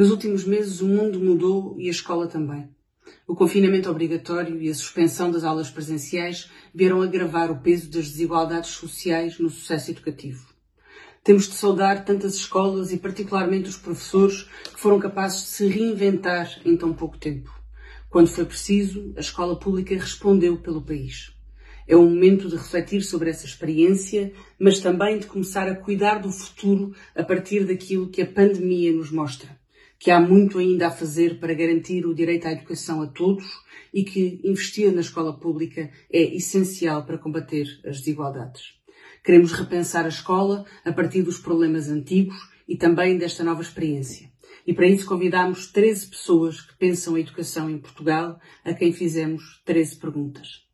[0.00, 2.70] Nos últimos meses, o mundo mudou e a escola também.
[3.28, 8.70] O confinamento obrigatório e a suspensão das aulas presenciais vieram agravar o peso das desigualdades
[8.70, 10.48] sociais no sucesso educativo.
[11.22, 16.50] Temos de saudar tantas escolas e, particularmente, os professores que foram capazes de se reinventar
[16.64, 17.52] em tão pouco tempo.
[18.08, 21.36] Quando foi preciso, a escola pública respondeu pelo país.
[21.86, 26.32] É o momento de refletir sobre essa experiência, mas também de começar a cuidar do
[26.32, 29.59] futuro a partir daquilo que a pandemia nos mostra.
[30.00, 33.44] Que há muito ainda a fazer para garantir o direito à educação a todos
[33.94, 38.80] e que investir na escola pública é essencial para combater as desigualdades.
[39.22, 42.36] Queremos repensar a escola a partir dos problemas antigos
[42.66, 44.30] e também desta nova experiência.
[44.66, 49.60] E para isso convidamos 13 pessoas que pensam a educação em Portugal, a quem fizemos
[49.64, 50.70] 13 perguntas.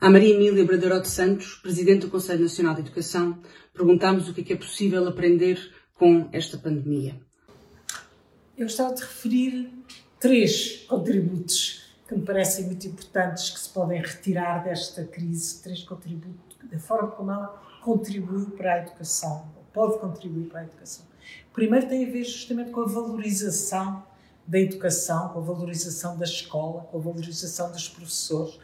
[0.00, 3.42] À Maria Emília Braderote Santos, Presidente do Conselho Nacional de Educação,
[3.74, 5.58] perguntámos o que é, que é possível aprender
[5.98, 7.20] com esta pandemia.
[8.56, 9.72] Eu gostava de referir
[10.18, 16.56] três contributos que me parecem muito importantes que se podem retirar desta crise, três contributos,
[16.70, 21.04] da forma como ela contribuiu para a educação, pode contribuir para a educação.
[21.50, 24.02] O primeiro tem a ver justamente com a valorização
[24.46, 28.58] da educação, com a valorização da escola, com a valorização dos professores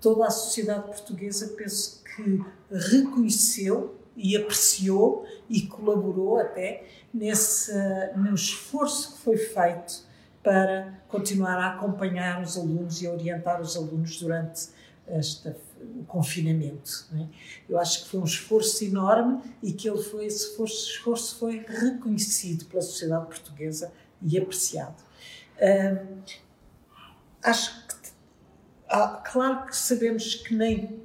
[0.00, 7.72] toda a sociedade portuguesa penso que reconheceu e apreciou e colaborou até nesse
[8.16, 10.04] no esforço que foi feito
[10.42, 14.68] para continuar a acompanhar os alunos e a orientar os alunos durante
[15.08, 15.54] este,
[16.06, 17.06] confinamento.
[17.14, 17.26] É?
[17.68, 21.64] Eu acho que foi um esforço enorme e que ele foi, esse esforço, esforço foi
[21.66, 25.02] reconhecido pela sociedade portuguesa e apreciado.
[27.42, 27.90] Acho que
[28.92, 31.00] ah, claro que sabemos que nem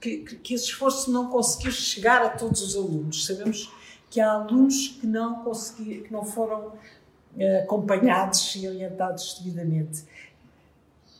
[0.00, 3.26] que, que, esse esforço não conseguiu chegar a todos os alunos.
[3.26, 3.72] Sabemos
[4.10, 10.04] que há alunos que não conseguiram, que não foram uh, acompanhados e orientados devidamente.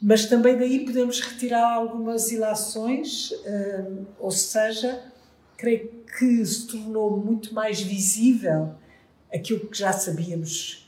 [0.01, 5.03] Mas também daí podemos retirar algumas ilações, uh, ou seja,
[5.57, 5.89] creio
[6.19, 8.75] que se tornou muito mais visível
[9.33, 10.86] aquilo que já sabíamos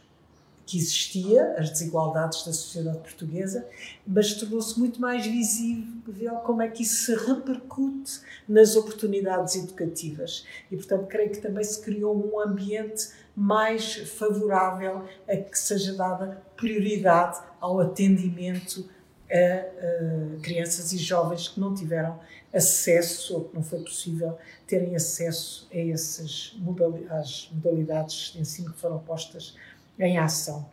[0.69, 3.67] que existia, as desigualdades da sociedade portuguesa,
[4.07, 10.45] mas tornou-se muito mais visível como é que isso se repercute nas oportunidades educativas.
[10.71, 16.43] E, portanto, creio que também se criou um ambiente mais favorável a que seja dada
[16.55, 18.91] prioridade ao atendimento
[19.31, 22.21] a, a crianças e jovens que não tiveram
[22.53, 24.37] acesso ou que não foi possível
[24.67, 29.55] terem acesso a essas modalidades, modalidades de ensino que foram postas
[29.99, 30.67] em ação.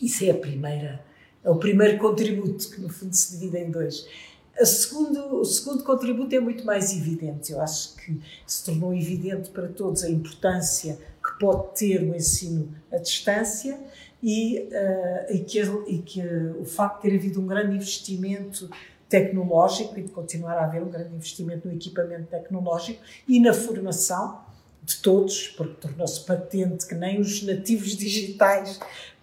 [0.00, 1.04] Isso é a primeira,
[1.44, 4.06] é o primeiro contributo, que no fundo se divide em dois.
[4.64, 7.52] Segundo, o segundo contributo é muito mais evidente.
[7.52, 12.68] Eu acho que se tornou evidente para todos a importância que pode ter o ensino
[12.92, 13.78] à distância
[14.22, 16.22] e, uh, e, que, e que
[16.60, 18.68] o facto de ter havido um grande investimento
[19.08, 24.41] tecnológico e de continuar a haver um grande investimento no equipamento tecnológico e na formação
[24.82, 28.80] de todos, porque tornou-se patente que nem os nativos digitais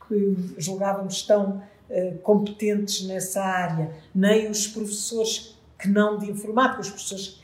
[0.08, 6.90] que julgávamos tão uh, competentes nessa área, nem os professores que não de informática, os
[6.90, 7.42] professores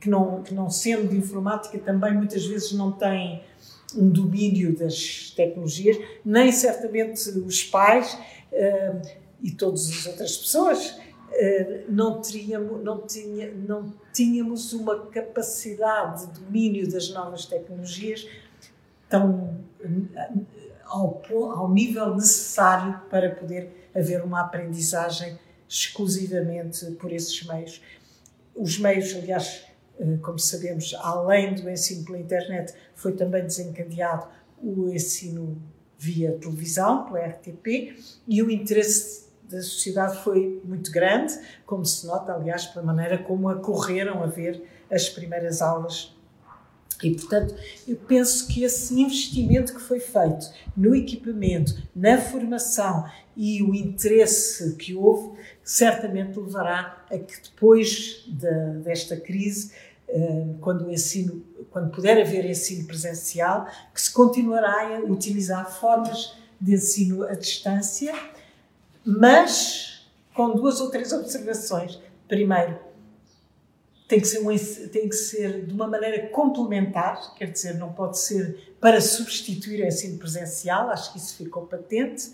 [0.00, 3.42] que não, que não sendo de informática também muitas vezes não têm
[3.94, 8.14] um domínio das tecnologias, nem certamente os pais
[8.52, 9.08] uh,
[9.40, 10.96] e todas as outras pessoas
[11.88, 18.26] não, teríamos, não, tinha, não tínhamos uma capacidade de domínio das novas tecnologias
[19.08, 19.58] tão
[20.92, 25.38] ao, ao nível necessário para poder haver uma aprendizagem
[25.68, 27.82] exclusivamente por esses meios.
[28.54, 29.64] Os meios, aliás,
[29.98, 34.28] eh, como sabemos, além do ensino pela internet, foi também desencadeado
[34.62, 35.60] o ensino
[35.98, 37.96] via televisão, pela RTP,
[38.28, 39.21] e o interesse
[39.52, 44.62] da sociedade foi muito grande, como se nota, aliás, pela maneira como acorreram a ver
[44.90, 46.14] as primeiras aulas.
[47.02, 47.54] E, portanto,
[47.86, 53.04] eu penso que esse investimento que foi feito no equipamento, na formação
[53.36, 59.72] e o interesse que houve, certamente levará a que depois de, desta crise,
[60.08, 66.36] eh, quando o ensino, quando puder haver ensino presencial, que se continuará a utilizar formas
[66.60, 68.14] de ensino à distância
[69.04, 72.00] mas com duas ou três observações.
[72.28, 72.78] Primeiro,
[74.08, 74.48] tem que, ser um,
[74.88, 79.86] tem que ser de uma maneira complementar, quer dizer, não pode ser para substituir o
[79.86, 82.32] ensino presencial, acho que isso ficou patente,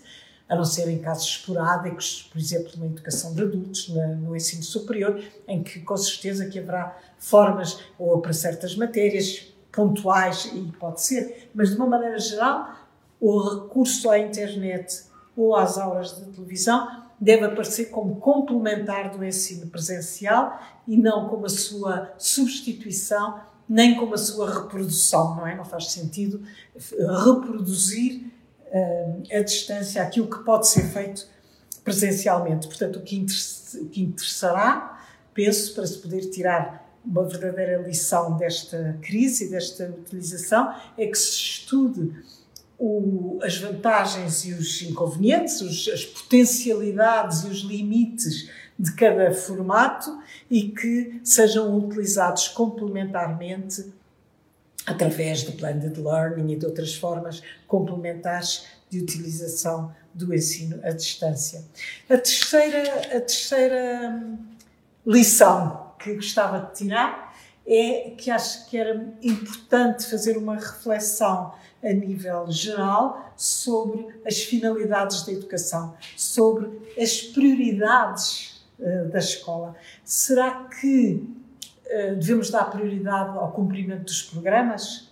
[0.49, 5.23] a não ser em casos esporádicos, por exemplo, na educação de adultos, no ensino superior,
[5.47, 11.49] em que com certeza que haverá formas, ou para certas matérias, pontuais, e pode ser,
[11.53, 12.75] mas de uma maneira geral,
[13.21, 15.03] o recurso à internet
[15.39, 21.45] ou às aulas de televisão deve aparecer como complementar do ensino presencial e não como
[21.45, 25.55] a sua substituição, nem como a sua reprodução, não é?
[25.55, 26.41] Não faz sentido
[27.25, 28.31] reproduzir
[28.67, 31.27] uh, a distância aquilo que pode ser feito
[31.83, 32.67] presencialmente.
[32.67, 33.25] Portanto, o que,
[33.81, 35.01] o que interessará,
[35.33, 41.31] penso, para se poder tirar uma verdadeira lição desta crise, desta utilização, é que se
[41.31, 42.13] estude
[42.79, 48.49] o, as vantagens e os inconvenientes, os, as potencialidades e os limites
[48.79, 50.17] de cada formato
[50.49, 53.91] e que sejam utilizados complementarmente
[54.85, 61.63] através do blended learning e de outras formas complementares de utilização do ensino à distância.
[62.09, 64.23] A terceira, a terceira
[65.05, 67.28] lição que gostava de tirar
[67.71, 75.23] é que acho que era importante fazer uma reflexão a nível geral sobre as finalidades
[75.23, 76.67] da educação, sobre
[76.99, 79.75] as prioridades uh, da escola.
[80.03, 81.23] Será que
[81.85, 85.07] uh, devemos dar prioridade ao cumprimento dos programas,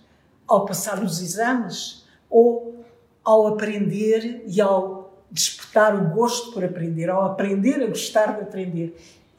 [0.46, 2.84] ao passar os exames ou
[3.24, 8.96] ao aprender e ao despertar o gosto por aprender, ao aprender a gostar de aprender?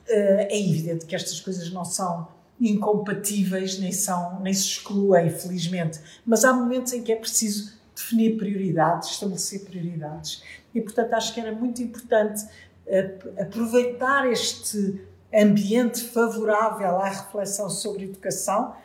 [0.07, 6.00] Uh, é evidente que estas coisas não são incompatíveis, nem, são, nem se excluem, felizmente.
[6.25, 10.44] Mas há momentos em que é preciso definir prioridades, estabelecer prioridades.
[10.73, 15.01] E, portanto, acho que era muito importante uh, aproveitar este
[15.33, 18.75] ambiente favorável à reflexão sobre educação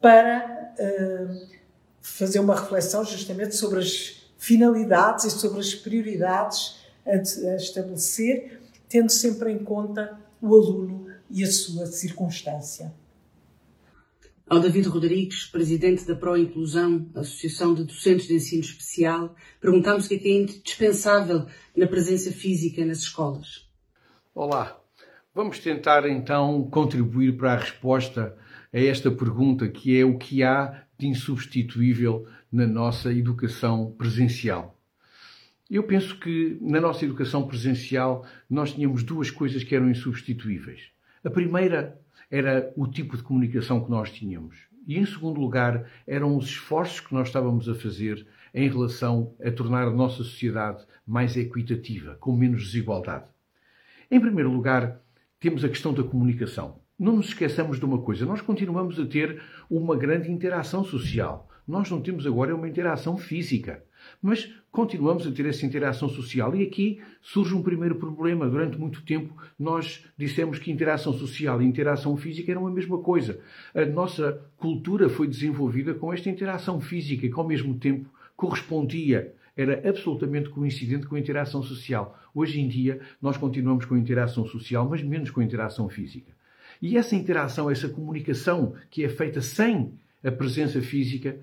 [0.00, 1.46] para uh,
[2.00, 6.76] fazer uma reflexão justamente sobre as finalidades e sobre as prioridades
[7.06, 12.92] a estabelecer, tendo sempre em conta o aluno e a sua circunstância.
[14.46, 20.08] Ao David Rodrigues, presidente da Pro Inclusão, Associação de Docentes de Ensino Especial, perguntámos o
[20.08, 23.66] que é, que é indispensável na presença física nas escolas.
[24.34, 24.78] Olá,
[25.34, 28.36] vamos tentar então contribuir para a resposta
[28.70, 34.78] a esta pergunta que é o que há de insubstituível na nossa educação presencial.
[35.70, 40.90] Eu penso que na nossa educação presencial nós tínhamos duas coisas que eram insubstituíveis.
[41.24, 41.98] A primeira
[42.34, 44.56] era o tipo de comunicação que nós tínhamos.
[44.88, 49.52] E, em segundo lugar, eram os esforços que nós estávamos a fazer em relação a
[49.52, 53.26] tornar a nossa sociedade mais equitativa, com menos desigualdade.
[54.10, 55.00] Em primeiro lugar,
[55.38, 56.80] temos a questão da comunicação.
[56.98, 59.40] Não nos esqueçamos de uma coisa: nós continuamos a ter
[59.70, 61.48] uma grande interação social.
[61.66, 63.84] Nós não temos agora uma interação física.
[64.24, 66.56] Mas continuamos a ter essa interação social.
[66.56, 68.48] E aqui surge um primeiro problema.
[68.48, 73.38] Durante muito tempo nós dissemos que interação social e interação física eram a mesma coisa.
[73.74, 79.86] A nossa cultura foi desenvolvida com esta interação física que ao mesmo tempo correspondia era
[79.86, 82.18] absolutamente coincidente com a interação social.
[82.34, 86.32] Hoje em dia, nós continuamos com a interação social, mas menos com a interação física.
[86.80, 89.92] E essa interação, essa comunicação que é feita sem
[90.24, 91.38] a presença física,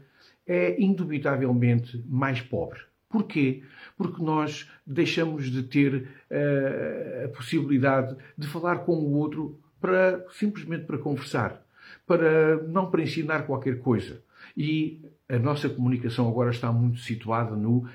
[0.52, 2.80] é indubitavelmente mais pobre.
[3.10, 3.64] Porquê?
[3.98, 10.86] Porque nós deixamos de ter uh, a possibilidade de falar com o outro para simplesmente
[10.86, 11.66] para conversar,
[12.06, 14.22] para não para ensinar qualquer coisa.
[14.56, 17.88] E a nossa comunicação agora está muito situada no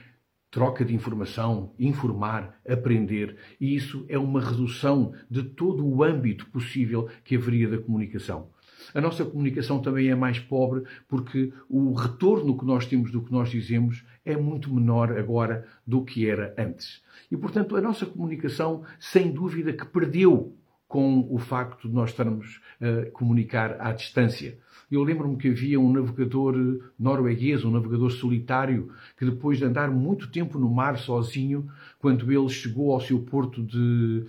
[0.51, 7.11] troca de informação, informar, aprender, e isso é uma redução de todo o âmbito possível
[7.23, 8.49] que haveria da comunicação.
[8.95, 13.33] A nossa comunicação também é mais pobre porque o retorno que nós temos do que
[13.33, 17.03] nós dizemos é muito menor agora do que era antes.
[17.31, 20.57] E, portanto, a nossa comunicação, sem dúvida, que perdeu
[20.89, 24.59] com o facto de nós estarmos a comunicar à distância.
[24.89, 26.55] Eu lembro-me que havia um navegador
[26.97, 32.49] norueguês, um navegador solitário, que depois de andar muito tempo no mar sozinho, quando ele
[32.49, 34.25] chegou ao seu porto de,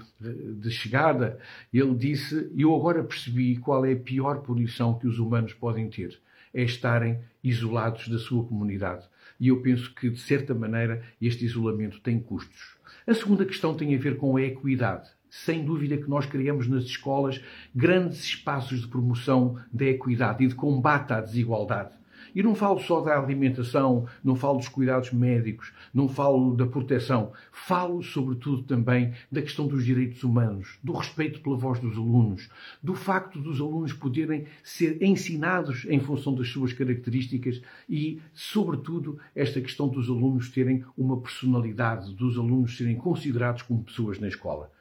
[0.60, 1.38] de chegada,
[1.72, 6.20] ele disse: Eu agora percebi qual é a pior punição que os humanos podem ter.
[6.52, 9.06] É estarem isolados da sua comunidade.
[9.40, 12.76] E eu penso que, de certa maneira, este isolamento tem custos.
[13.06, 16.84] A segunda questão tem a ver com a equidade sem dúvida que nós criamos nas
[16.84, 17.42] escolas
[17.76, 21.92] grandes espaços de promoção da equidade e de combate à desigualdade.
[22.36, 27.32] E não falo só da alimentação, não falo dos cuidados médicos, não falo da proteção.
[27.52, 32.50] Falo, sobretudo, também da questão dos direitos humanos, do respeito pela voz dos alunos,
[32.82, 39.62] do facto dos alunos poderem ser ensinados em função das suas características e, sobretudo, esta
[39.62, 44.72] questão dos alunos terem uma personalidade, dos alunos serem considerados como pessoas na escola.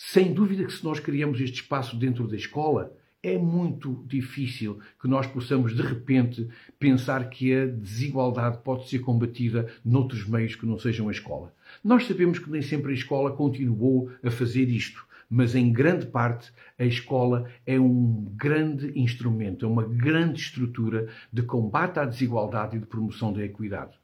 [0.00, 5.08] Sem dúvida que se nós criamos este espaço dentro da escola, é muito difícil que
[5.08, 10.78] nós possamos, de repente, pensar que a desigualdade pode ser combatida noutros meios que não
[10.78, 11.52] sejam a escola.
[11.82, 16.52] Nós sabemos que nem sempre a escola continuou a fazer isto, mas em grande parte
[16.78, 22.80] a escola é um grande instrumento, é uma grande estrutura de combate à desigualdade e
[22.80, 23.98] de promoção da equidade.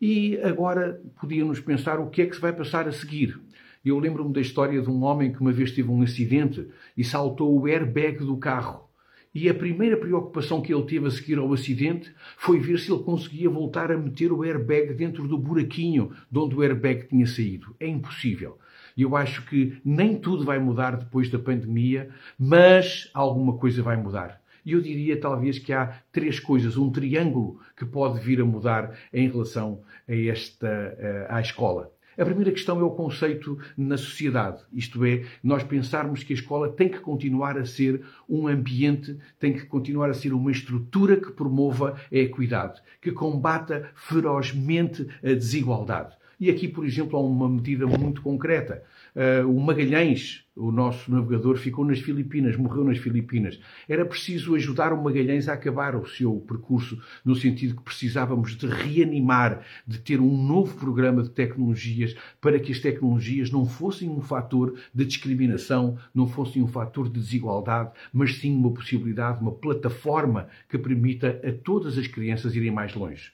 [0.00, 3.40] E agora podíamos pensar o que é que se vai passar a seguir.
[3.84, 6.66] Eu lembro-me da história de um homem que uma vez teve um acidente
[6.96, 8.88] e saltou o airbag do carro.
[9.34, 13.02] E a primeira preocupação que ele teve a seguir ao acidente foi ver se ele
[13.02, 17.74] conseguia voltar a meter o airbag dentro do buraquinho de onde o airbag tinha saído.
[17.78, 18.58] É impossível.
[18.96, 24.42] Eu acho que nem tudo vai mudar depois da pandemia, mas alguma coisa vai mudar.
[24.64, 28.98] E eu diria talvez que há três coisas, um triângulo que pode vir a mudar
[29.12, 31.92] em relação a esta, eh, à escola.
[32.18, 36.68] A primeira questão é o conceito na sociedade, isto é, nós pensarmos que a escola
[36.68, 41.30] tem que continuar a ser um ambiente, tem que continuar a ser uma estrutura que
[41.30, 46.16] promova a equidade, que combata ferozmente a desigualdade.
[46.40, 48.82] E aqui, por exemplo, há uma medida muito concreta.
[49.18, 53.58] Uh, o Magalhães, o nosso navegador, ficou nas Filipinas, morreu nas Filipinas.
[53.88, 58.68] Era preciso ajudar o Magalhães a acabar o seu percurso, no sentido que precisávamos de
[58.68, 64.20] reanimar, de ter um novo programa de tecnologias para que as tecnologias não fossem um
[64.20, 70.46] fator de discriminação, não fossem um fator de desigualdade, mas sim uma possibilidade, uma plataforma
[70.68, 73.32] que permita a todas as crianças irem mais longe.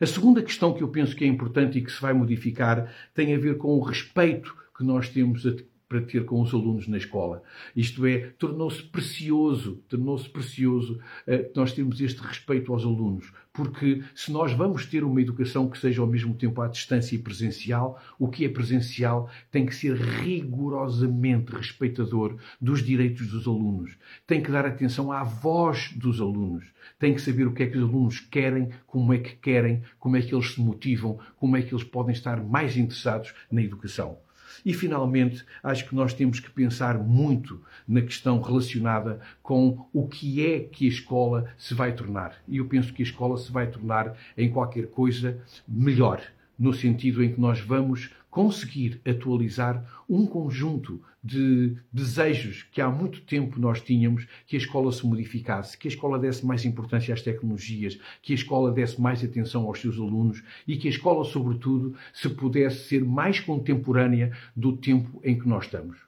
[0.00, 3.34] A segunda questão que eu penso que é importante e que se vai modificar tem
[3.34, 5.44] a ver com o respeito que nós temos
[5.88, 7.42] para ter com os alunos na escola.
[7.74, 14.30] Isto é, tornou-se precioso, tornou-se precioso uh, nós termos este respeito aos alunos, porque se
[14.30, 18.28] nós vamos ter uma educação que seja ao mesmo tempo à distância e presencial, o
[18.28, 24.66] que é presencial tem que ser rigorosamente respeitador dos direitos dos alunos, tem que dar
[24.66, 26.66] atenção à voz dos alunos,
[26.98, 30.16] tem que saber o que é que os alunos querem, como é que querem, como
[30.16, 34.18] é que eles se motivam, como é que eles podem estar mais interessados na educação.
[34.64, 40.44] E, finalmente, acho que nós temos que pensar muito na questão relacionada com o que
[40.44, 42.36] é que a escola se vai tornar.
[42.46, 46.20] E eu penso que a escola se vai tornar em qualquer coisa melhor,
[46.58, 53.20] no sentido em que nós vamos conseguir atualizar um conjunto de desejos que há muito
[53.20, 57.20] tempo nós tínhamos que a escola se modificasse, que a escola desse mais importância às
[57.20, 61.94] tecnologias, que a escola desse mais atenção aos seus alunos e que a escola, sobretudo,
[62.14, 65.98] se pudesse ser mais contemporânea do tempo em que nós estamos.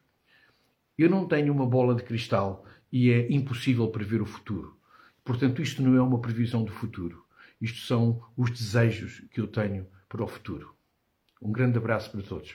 [0.96, 4.74] Eu não tenho uma bola de cristal e é impossível prever o futuro.
[5.22, 7.22] Portanto, isto não é uma previsão do futuro.
[7.60, 10.74] Isto são os desejos que eu tenho para o futuro.
[11.42, 12.54] Um grande abraço para todos.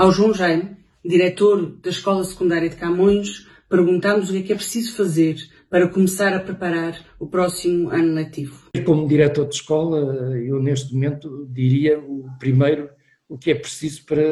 [0.00, 4.56] Ao João Jaime, diretor da Escola Secundária de Camões, perguntamos o que é que é
[4.56, 5.36] preciso fazer
[5.68, 8.70] para começar a preparar o próximo ano letivo.
[8.86, 12.88] Como diretor de escola, eu neste momento diria o primeiro
[13.28, 14.22] o que é preciso para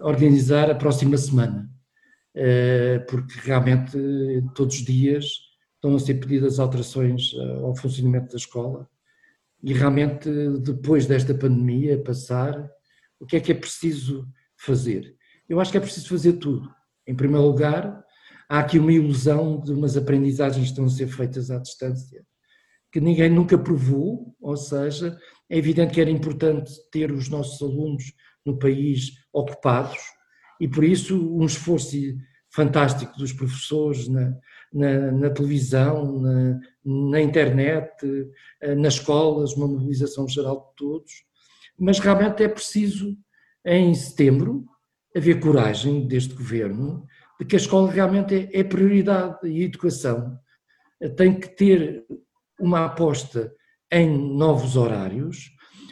[0.00, 1.70] organizar a próxima semana,
[2.34, 3.96] eh, porque realmente
[4.52, 5.26] todos os dias
[5.76, 8.88] estão a ser pedidas alterações eh, ao funcionamento da escola
[9.62, 12.68] e realmente, depois desta pandemia passar,
[13.20, 14.26] o que é que é preciso
[14.64, 15.16] fazer?
[15.48, 16.68] Eu acho que é preciso fazer tudo.
[17.06, 18.02] Em primeiro lugar,
[18.48, 22.24] há aqui uma ilusão de umas aprendizagens que estão a ser feitas à distância,
[22.92, 28.12] que ninguém nunca provou, ou seja, é evidente que era importante ter os nossos alunos
[28.44, 29.98] no país ocupados,
[30.60, 31.96] e por isso um esforço
[32.54, 34.36] fantástico dos professores na,
[34.72, 37.90] na, na televisão, na, na, internet,
[38.60, 41.12] eh, nas escolas, uma mobilização geral de todos,
[41.78, 43.16] mas realmente é preciso,
[43.64, 44.64] em setembro,
[45.16, 47.06] haver coragem deste governo
[47.38, 50.38] de que a escola realmente é, é prioridade e a educação
[51.16, 52.04] tem que ter
[52.60, 53.52] uma aposta
[53.90, 55.50] em novos horários,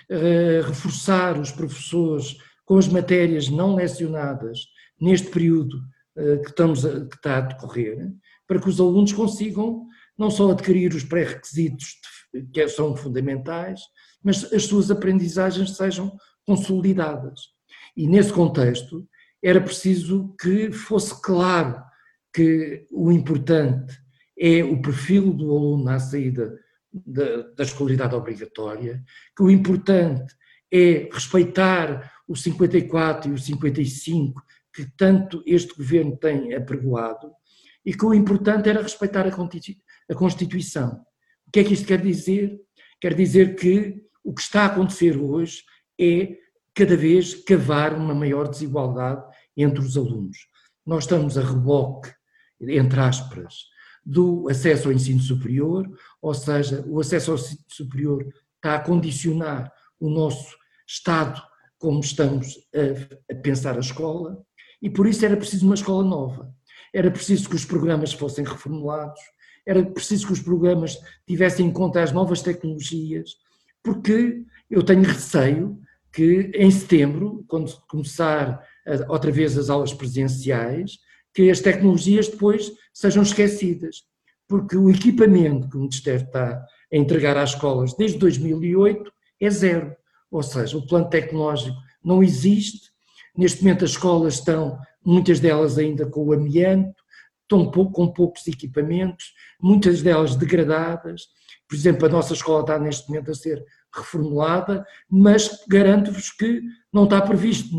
[0.08, 4.60] eh, reforçar os professores com as matérias não lecionadas
[5.00, 5.80] neste período
[6.16, 8.10] eh, que, estamos a, que está a decorrer,
[8.46, 9.86] para que os alunos consigam
[10.16, 11.96] não só adquirir os pré-requisitos
[12.52, 13.80] que são fundamentais,
[14.22, 17.40] mas as suas aprendizagens sejam consolidadas.
[18.00, 19.06] E nesse contexto
[19.42, 21.82] era preciso que fosse claro
[22.32, 23.94] que o importante
[24.38, 26.58] é o perfil do aluno na saída
[26.90, 29.04] da, da escolaridade obrigatória,
[29.36, 30.34] que o importante
[30.72, 34.42] é respeitar o 54 e o 55
[34.72, 37.30] que tanto este governo tem apregoado
[37.84, 41.04] e que o importante era respeitar a Constituição.
[41.46, 42.58] O que é que isto quer dizer?
[42.98, 45.64] Quer dizer que o que está a acontecer hoje
[46.00, 46.40] é
[46.80, 49.22] cada vez cavar uma maior desigualdade
[49.54, 50.48] entre os alunos.
[50.86, 52.10] Nós estamos a reboque,
[52.58, 53.66] entre aspas,
[54.02, 55.86] do acesso ao ensino superior,
[56.22, 59.70] ou seja, o acesso ao ensino superior está a condicionar
[60.00, 60.56] o nosso
[60.88, 61.42] estado
[61.78, 64.42] como estamos a, a pensar a escola,
[64.80, 66.50] e por isso era preciso uma escola nova.
[66.94, 69.20] Era preciso que os programas fossem reformulados,
[69.66, 73.36] era preciso que os programas tivessem em conta as novas tecnologias,
[73.82, 75.78] porque eu tenho receio
[76.12, 78.60] que em setembro, quando começar
[79.08, 80.98] outra vez as aulas presenciais,
[81.32, 84.02] que as tecnologias depois sejam esquecidas,
[84.48, 89.94] porque o equipamento que o Ministério está a entregar às escolas desde 2008 é zero,
[90.30, 92.90] ou seja, o plano tecnológico não existe,
[93.36, 97.00] neste momento as escolas estão, muitas delas ainda com o amianto,
[97.42, 101.28] estão com poucos equipamentos, muitas delas degradadas,
[101.68, 107.04] por exemplo, a nossa escola está neste momento a ser reformulada, mas garanto-vos que não
[107.04, 107.74] está previsto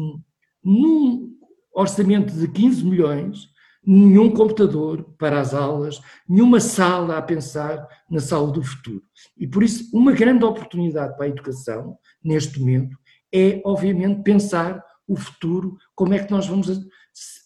[0.64, 1.32] num
[1.74, 3.52] orçamento de 15 milhões
[3.86, 9.04] nenhum computador para as aulas, nenhuma sala a pensar na sala do futuro.
[9.38, 12.96] E por isso, uma grande oportunidade para a educação, neste momento,
[13.34, 16.70] é, obviamente, pensar o futuro, como é que nós vamos,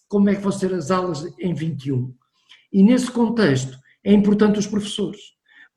[0.08, 2.14] como é que vão ser as aulas em 21.
[2.72, 5.20] E nesse contexto, é importante os professores,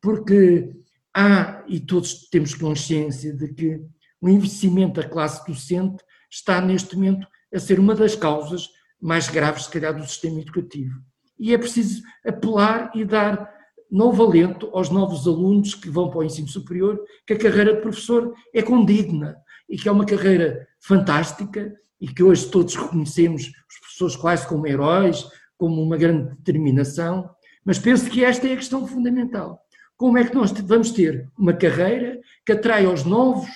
[0.01, 0.69] porque
[1.15, 3.81] há, e todos temos consciência de que
[4.21, 8.69] o investimento da classe docente está neste momento a ser uma das causas
[9.01, 10.99] mais graves, se calhar, do sistema educativo.
[11.39, 13.49] E é preciso apelar e dar
[13.89, 17.81] novo alento aos novos alunos que vão para o ensino superior, que a carreira de
[17.81, 19.35] professor é condigna
[19.67, 24.67] e que é uma carreira fantástica e que hoje todos reconhecemos os professores quase como
[24.67, 25.25] heróis,
[25.57, 27.29] como uma grande determinação,
[27.65, 29.59] mas penso que esta é a questão fundamental.
[29.99, 33.49] Como é que nós vamos ter uma carreira que atrai aos novos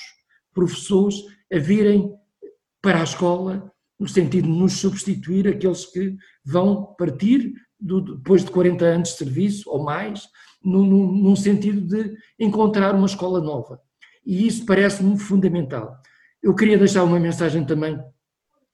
[0.53, 1.15] professores
[1.49, 2.13] a virem
[2.81, 8.51] para a escola, no sentido de nos substituir aqueles que vão partir do, depois de
[8.51, 10.27] 40 anos de serviço ou mais,
[10.61, 13.79] num, num sentido de encontrar uma escola nova.
[14.25, 15.95] E isso parece-me fundamental.
[16.41, 17.97] Eu queria deixar uma mensagem também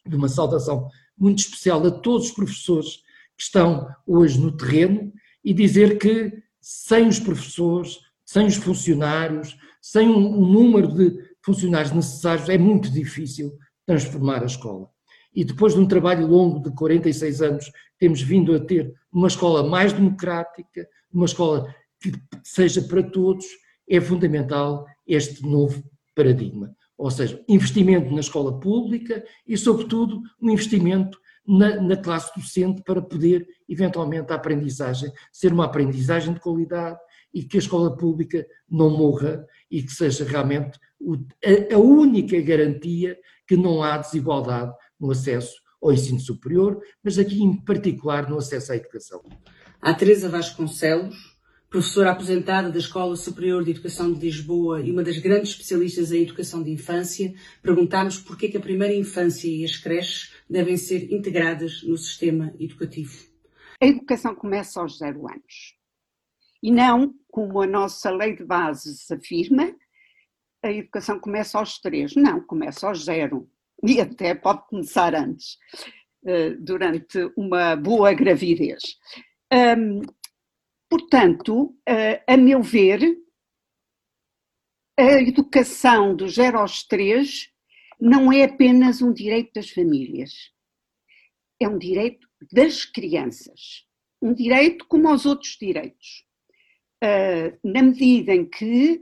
[0.07, 2.95] de uma saudação muito especial a todos os professores
[3.37, 5.13] que estão hoje no terreno
[5.45, 11.91] e dizer que sem os professores, sem os funcionários, sem um, um número de funcionários
[11.91, 14.89] necessários, é muito difícil transformar a escola.
[15.33, 19.63] E depois de um trabalho longo de 46 anos, temos vindo a ter uma escola
[19.63, 22.11] mais democrática, uma escola que
[22.43, 23.45] seja para todos,
[23.87, 25.83] é fundamental este novo
[26.15, 26.75] paradigma.
[26.97, 31.17] Ou seja, investimento na escola pública e, sobretudo, um investimento
[31.47, 36.97] na, na, classe docente para poder, eventualmente, a aprendizagem ser uma aprendizagem de qualidade
[37.33, 40.79] e que a escola pública não morra e que seja realmente
[41.73, 47.55] a, única garantia que não há desigualdade no acesso ao ensino superior, mas aqui em
[47.55, 49.23] particular no acesso à educação.
[49.81, 51.15] A Teresa Vasconcelos,
[51.69, 56.23] professora aposentada da Escola Superior de Educação de Lisboa e uma das grandes especialistas em
[56.23, 61.81] educação de infância, perguntámos por que a primeira infância e as creches devem ser integradas
[61.83, 63.28] no sistema educativo.
[63.81, 65.77] A educação começa aos zero anos.
[66.61, 69.73] E não, como a nossa lei de bases afirma,
[70.61, 72.15] a educação começa aos três.
[72.15, 73.49] Não, começa aos zero.
[73.81, 75.57] E até pode começar antes,
[76.25, 78.97] eh, durante uma boa gravidez.
[80.89, 82.99] Portanto, eh, a meu ver,
[84.97, 87.49] a educação do zero aos três
[87.99, 90.51] não é apenas um direito das famílias,
[91.61, 93.85] é um direito das crianças.
[94.21, 96.25] Um direito como aos outros direitos.
[97.03, 99.01] Uh, na medida em que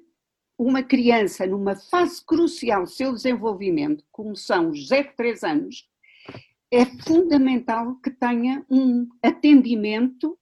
[0.57, 5.87] uma criança numa fase crucial do seu desenvolvimento, como são os 0 3 anos,
[6.71, 10.37] é fundamental que tenha um atendimento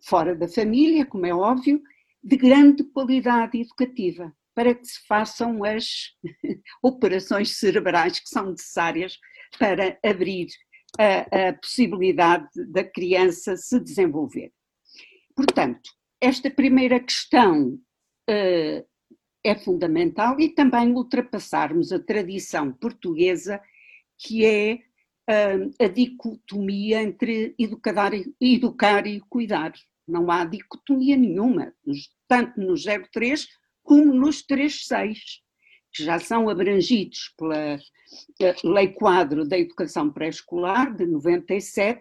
[0.00, 1.82] fora da família, como é óbvio,
[2.22, 6.14] de grande qualidade educativa, para que se façam as
[6.82, 9.18] operações cerebrais que são necessárias
[9.58, 10.48] para abrir
[10.96, 14.52] a, a possibilidade da criança se desenvolver.
[15.34, 17.74] Portanto, esta primeira questão
[18.28, 18.86] uh,
[19.44, 23.60] é fundamental e também ultrapassarmos a tradição portuguesa
[24.18, 24.74] que é
[25.30, 29.72] uh, a dicotomia entre educar, educar e cuidar.
[30.06, 31.72] Não há dicotomia nenhuma,
[32.26, 32.74] tanto no
[33.12, 33.46] 03
[33.82, 35.42] como nos 36,
[35.98, 37.76] que já são abrangidos pela
[38.62, 42.00] Lei Quadro da Educação Pré-Escolar de 97,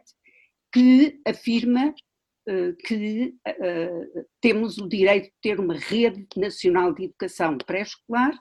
[0.72, 1.96] que afirma
[2.48, 8.38] eh, que uh, temos o direito de ter uma rede nacional de educação pré-escolar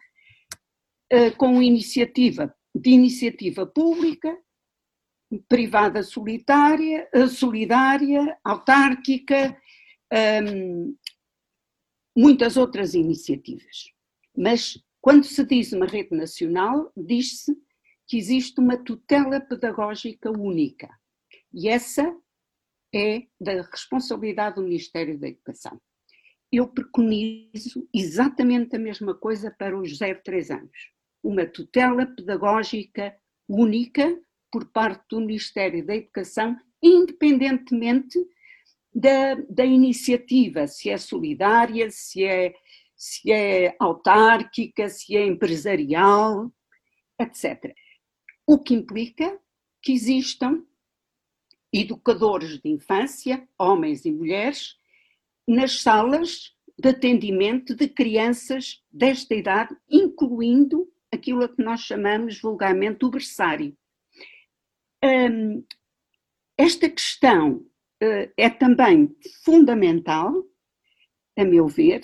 [1.36, 4.36] com iniciativa de iniciativa pública
[5.48, 9.56] privada solitária, solidária, autárquica,
[10.44, 10.96] um,
[12.16, 13.92] muitas outras iniciativas.
[14.36, 17.56] Mas quando se diz uma rede nacional, diz-se
[18.08, 20.90] que existe uma tutela pedagógica única.
[21.54, 22.12] E essa
[22.92, 25.80] é da responsabilidade do Ministério da Educação.
[26.50, 30.90] Eu preconizo exatamente a mesma coisa para os 0 3 anos.
[31.22, 33.16] Uma tutela pedagógica
[33.48, 38.18] única por parte do Ministério da Educação, independentemente
[38.92, 42.56] da, da iniciativa, se é solidária, se é,
[42.96, 46.50] se é autárquica, se é empresarial,
[47.20, 47.74] etc.
[48.46, 49.38] O que implica
[49.82, 50.64] que existam
[51.72, 54.76] educadores de infância, homens e mulheres,
[55.46, 63.04] nas salas de atendimento de crianças desta idade, incluindo aquilo a que nós chamamos vulgarmente
[63.04, 63.76] o berçário.
[65.04, 65.64] Um,
[66.58, 67.56] esta questão
[68.02, 70.44] uh, é também fundamental,
[71.38, 72.00] a meu ver,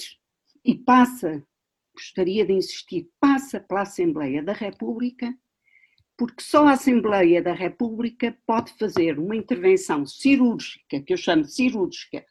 [0.64, 1.44] e passa,
[1.94, 5.34] gostaria de insistir, passa pela Assembleia da República,
[6.16, 12.24] porque só a Assembleia da República pode fazer uma intervenção cirúrgica, que eu chamo cirúrgica,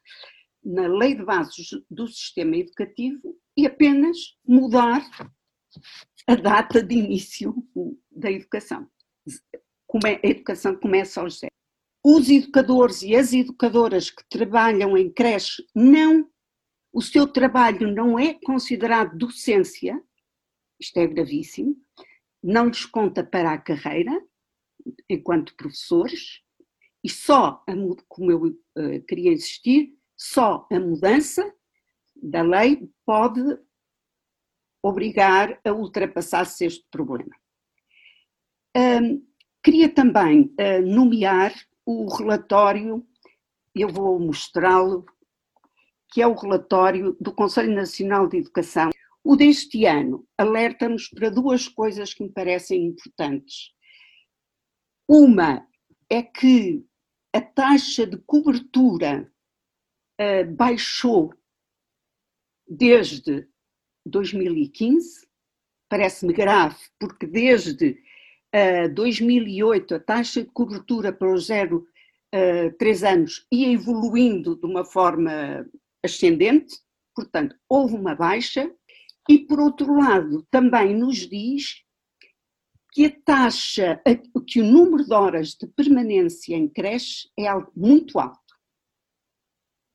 [0.63, 5.03] na lei de bases do sistema educativo e apenas mudar
[6.27, 7.55] a data de início
[8.09, 8.87] da educação.
[10.05, 11.51] A educação começa aos zero.
[12.03, 16.29] Os educadores e as educadoras que trabalham em creche não,
[16.93, 20.01] o seu trabalho não é considerado docência,
[20.79, 21.75] isto é gravíssimo,
[22.43, 24.11] não lhes conta para a carreira,
[25.09, 26.41] enquanto professores,
[27.03, 27.63] e só,
[28.07, 31.53] como eu uh, queria insistir, só a mudança
[32.15, 33.41] da lei pode
[34.83, 37.35] obrigar a ultrapassar-se este problema.
[38.75, 39.25] Um,
[39.63, 41.53] queria também uh, nomear
[41.85, 43.05] o relatório,
[43.73, 45.05] eu vou mostrá-lo,
[46.11, 48.91] que é o relatório do Conselho Nacional de Educação
[49.23, 53.71] o deste ano alerta-nos para duas coisas que me parecem importantes.
[55.07, 55.67] Uma
[56.09, 56.83] é que
[57.33, 59.31] a taxa de cobertura
[60.19, 61.33] uh, baixou
[62.67, 63.47] desde
[64.05, 65.27] 2015,
[65.87, 67.97] parece-me grave, porque desde uh,
[68.53, 71.85] eh, 2008 a taxa de cobertura para os 0
[72.33, 75.69] uh, 3 anos ia evoluindo de uma forma
[76.03, 76.77] ascendente,
[77.15, 78.73] portanto, houve uma baixa,
[79.29, 81.83] e, por outro lado, também nos diz
[82.91, 84.01] que a taxa,
[84.47, 88.39] que o número de horas de permanência em creche é algo muito alto.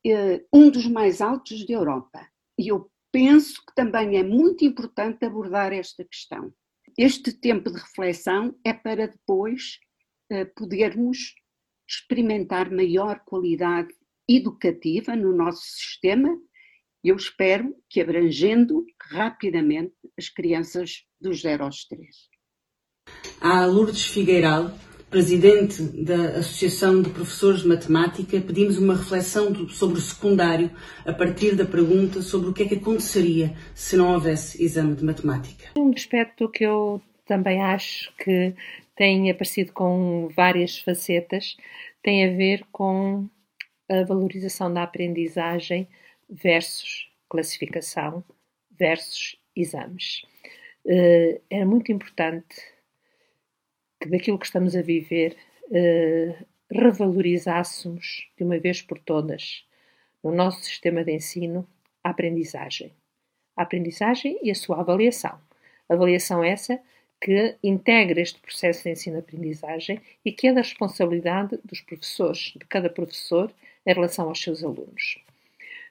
[0.06, 2.26] Eh, um dos mais altos da Europa.
[2.58, 6.54] E eu penso que também é muito importante abordar esta questão.
[6.96, 9.78] Este tempo de reflexão é para depois
[10.30, 11.34] eh, podermos
[11.88, 13.92] experimentar maior qualidade
[14.28, 16.36] educativa no nosso sistema
[17.08, 22.04] eu espero que abrangendo rapidamente as crianças dos 0 aos 3.
[23.40, 24.72] A Lourdes Figueiral,
[25.08, 30.68] presidente da Associação de Professores de Matemática, pedimos uma reflexão sobre o secundário
[31.04, 35.04] a partir da pergunta sobre o que é que aconteceria se não houvesse exame de
[35.04, 35.70] matemática.
[35.78, 38.52] Um aspecto que eu também acho que
[38.96, 41.56] tem aparecido com várias facetas
[42.02, 43.28] tem a ver com
[43.88, 45.88] a valorização da aprendizagem
[46.28, 48.24] versus classificação
[48.70, 50.22] versus exames.
[50.84, 52.56] Uh, é muito importante
[54.00, 59.64] que daquilo que estamos a viver uh, revalorizássemos de uma vez por todas
[60.22, 61.66] no nosso sistema de ensino
[62.02, 62.92] a aprendizagem.
[63.56, 65.40] A aprendizagem e a sua avaliação.
[65.88, 66.80] Avaliação essa
[67.20, 72.90] que integra este processo de ensino-aprendizagem e que é da responsabilidade dos professores, de cada
[72.90, 73.52] professor,
[73.86, 75.18] em relação aos seus alunos.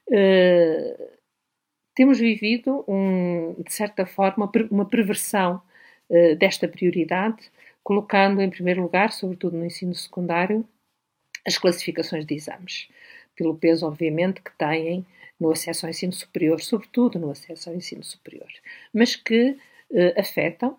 [0.08, 1.15] Uh,
[1.95, 5.62] temos vivido, um, de certa forma, uma perversão
[6.10, 7.49] uh, desta prioridade,
[7.84, 10.67] colocando em primeiro lugar, sobretudo no ensino secundário,
[11.47, 12.89] as classificações de exames,
[13.36, 15.05] pelo peso, obviamente, que têm
[15.39, 18.49] no acesso ao ensino superior, sobretudo no acesso ao ensino superior,
[18.93, 19.51] mas que
[19.91, 20.77] uh, afetam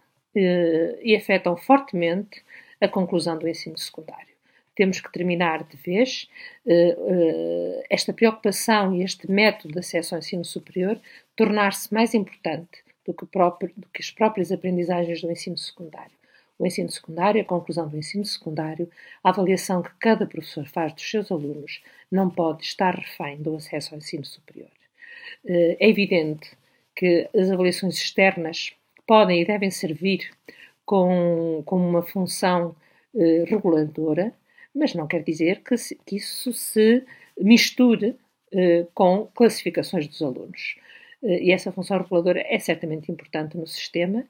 [1.02, 2.44] e afetam fortemente
[2.78, 4.35] a conclusão do ensino secundário
[4.76, 6.28] temos que terminar de vez
[6.66, 11.00] uh, uh, esta preocupação e este método de acesso ao ensino superior
[11.34, 16.14] tornar-se mais importante do que, próprio, do que as próprias aprendizagens do ensino secundário.
[16.58, 18.88] O ensino secundário, a conclusão do ensino secundário,
[19.24, 23.94] a avaliação que cada professor faz dos seus alunos não pode estar refém do acesso
[23.94, 24.70] ao ensino superior.
[25.44, 26.50] Uh, é evidente
[26.94, 28.74] que as avaliações externas
[29.06, 30.30] podem e devem servir
[30.84, 32.76] com, com uma função
[33.46, 34.34] reguladora,
[34.76, 37.04] mas não quer dizer que, que isso se
[37.38, 38.16] misture
[38.94, 40.76] com classificações dos alunos.
[41.22, 44.24] e essa função reguladora é certamente importante no sistema,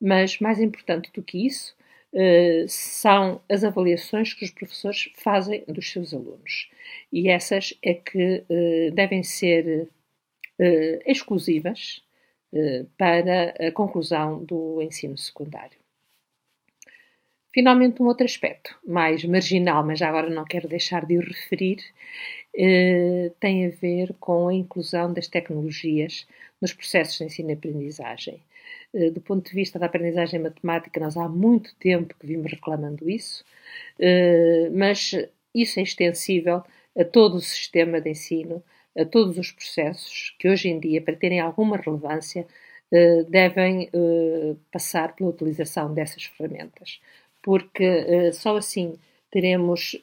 [0.00, 1.74] mas mais importante do que isso
[2.12, 6.70] uh, são as avaliações que os professores fazem dos seus alunos.
[7.12, 9.88] E essas é que uh, devem ser
[11.06, 12.02] exclusivas
[12.98, 15.79] para a conclusão do ensino secundário.
[17.52, 21.78] Finalmente, um outro aspecto, mais marginal, mas agora não quero deixar de o referir,
[23.40, 26.26] tem a ver com a inclusão das tecnologias
[26.60, 28.40] nos processos de ensino e aprendizagem.
[28.94, 33.08] Eh, do ponto de vista da aprendizagem matemática, nós há muito tempo que vimos reclamando
[33.08, 33.44] isso,
[33.98, 35.12] eh, mas
[35.54, 36.62] isso é extensível
[36.98, 38.62] a todo o sistema de ensino,
[38.96, 42.46] a todos os processos que hoje em dia, para terem alguma relevância,
[42.92, 43.88] eh, devem
[44.72, 47.00] passar pela utilização dessas ferramentas,
[47.42, 48.98] porque só assim
[49.30, 49.96] teremos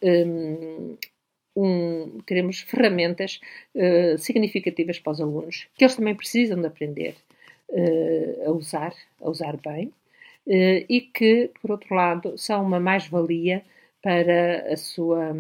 [1.58, 3.41] um, teremos ferramentas
[3.73, 7.15] uh, significativas para os alunos, que eles também precisam de aprender
[7.69, 13.63] uh, a usar, a usar bem, uh, e que, por outro lado, são uma mais-valia
[14.02, 15.36] para a sua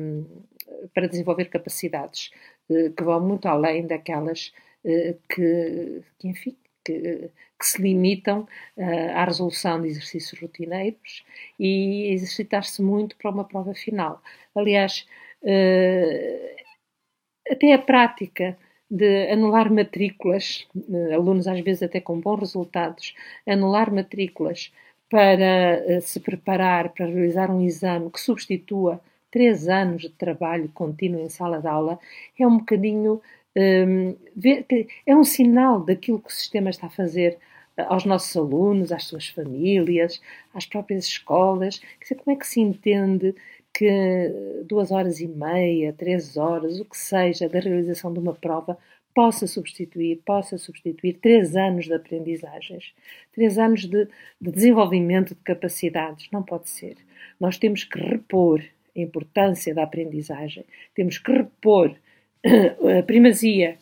[0.93, 2.29] para desenvolver capacidades
[2.67, 4.51] que vão muito além daquelas
[4.83, 6.57] que, que, enfim,
[6.93, 8.47] que, que, se limitam
[9.13, 11.25] à resolução de exercícios rotineiros
[11.59, 14.21] e exercitar-se muito para uma prova final.
[14.55, 15.05] Aliás,
[17.49, 18.57] até a prática
[18.89, 23.13] de anular matrículas, eh, alunos às vezes até com bons resultados,
[23.45, 24.71] anular matrículas
[25.09, 31.29] para se preparar para realizar um exame que substitua três anos de trabalho contínuo em
[31.29, 31.99] sala de aula,
[32.39, 33.21] é um bocadinho.
[33.57, 34.15] Um,
[35.05, 37.39] é um sinal daquilo que o sistema está a fazer
[37.75, 40.21] eh, aos nossos alunos, às suas famílias,
[40.53, 41.79] às próprias escolas.
[41.79, 43.33] Quer dizer, como é que se entende
[43.73, 44.31] que
[44.67, 48.77] duas horas e meia, três horas, o que seja, da realização de uma prova
[49.13, 52.93] possa substituir, possa substituir três anos de aprendizagens,
[53.33, 54.07] três anos de,
[54.39, 56.29] de desenvolvimento de capacidades.
[56.31, 56.95] Não pode ser.
[57.39, 58.61] Nós temos que repor
[58.95, 61.95] a importância da aprendizagem, temos que repor
[62.99, 63.77] a primazia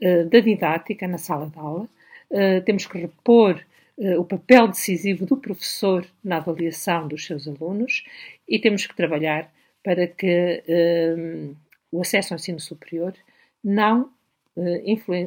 [0.00, 1.88] eh, da didática na sala de aula,
[2.30, 3.60] eh, temos que repor
[3.98, 8.04] eh, o papel decisivo do professor na avaliação dos seus alunos
[8.48, 9.52] e temos que trabalhar
[9.82, 10.62] para que
[11.90, 13.14] o acesso ao ensino superior
[13.64, 14.10] não,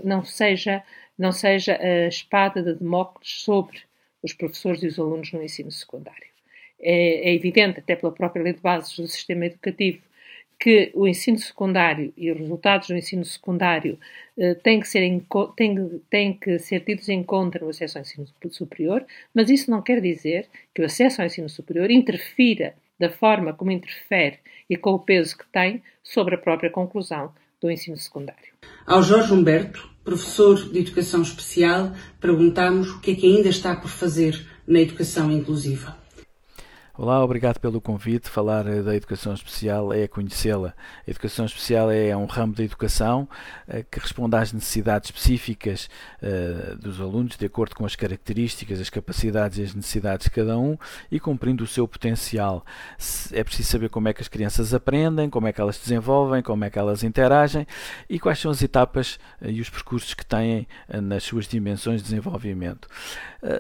[0.03, 0.83] não, seja,
[1.17, 3.79] não seja a espada de Demócrates sobre
[4.21, 6.27] os professores e os alunos no ensino secundário.
[6.79, 10.01] É, é evidente, até pela própria lei de bases do sistema educativo,
[10.61, 13.97] que o ensino secundário e os resultados do ensino secundário
[14.37, 15.01] uh, têm, que ser
[15.57, 19.81] têm, têm que ser tidos em conta no acesso ao ensino superior, mas isso não
[19.81, 24.37] quer dizer que o acesso ao ensino superior interfira da forma como interfere
[24.69, 28.53] e com o peso que tem sobre a própria conclusão do ensino secundário.
[28.85, 33.89] Ao Jorge Humberto, professor de Educação Especial, perguntamos o que é que ainda está por
[33.89, 36.00] fazer na educação inclusiva.
[36.97, 38.29] Olá, obrigado pelo convite.
[38.29, 40.73] Falar eh, da educação especial é conhecê-la.
[41.07, 43.29] A educação especial é um ramo da educação
[43.65, 45.89] eh, que responde às necessidades específicas
[46.21, 50.57] uh, dos alunos, de acordo com as características, as capacidades e as necessidades de cada
[50.59, 50.77] um
[51.09, 52.65] e cumprindo o seu potencial.
[53.31, 56.43] É preciso saber como é que as crianças aprendem, como é que elas se desenvolvem,
[56.43, 57.65] como é que elas interagem
[58.09, 60.67] e quais são as etapas e os percursos que têm
[61.01, 62.89] nas suas dimensões de desenvolvimento.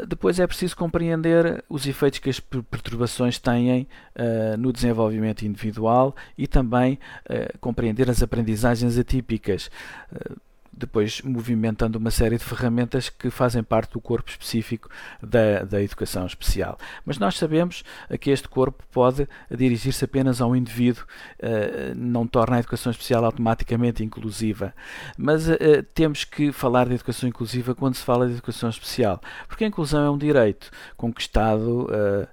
[0.07, 6.47] depois é preciso compreender os efeitos que as perturbações têm uh, no desenvolvimento individual e
[6.47, 9.69] também uh, compreender as aprendizagens atípicas.
[10.11, 10.35] Uh,
[10.71, 14.89] depois movimentando uma série de ferramentas que fazem parte do corpo específico
[15.21, 16.77] da, da educação especial.
[17.05, 17.83] Mas nós sabemos
[18.19, 21.03] que este corpo pode dirigir-se apenas a um indivíduo,
[21.39, 24.73] uh, não torna a educação especial automaticamente inclusiva.
[25.17, 25.57] Mas uh,
[25.93, 30.05] temos que falar de educação inclusiva quando se fala de educação especial, porque a inclusão
[30.05, 31.87] é um direito conquistado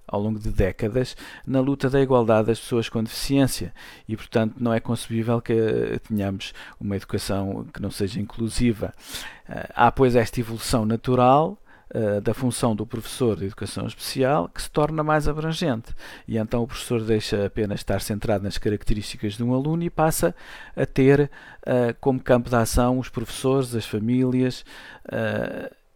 [0.06, 3.72] ao longo de décadas na luta da igualdade das pessoas com deficiência
[4.08, 5.54] e, portanto, não é concebível que
[6.08, 8.92] tenhamos uma educação que não seja inclusiva
[9.74, 11.58] há, pois, esta evolução natural
[11.94, 15.94] uh, da função do professor de educação especial que se torna mais abrangente.
[16.26, 20.34] E então o professor deixa apenas estar centrado nas características de um aluno e passa
[20.76, 21.30] a ter
[21.62, 24.64] uh, como campo de ação os professores, as famílias.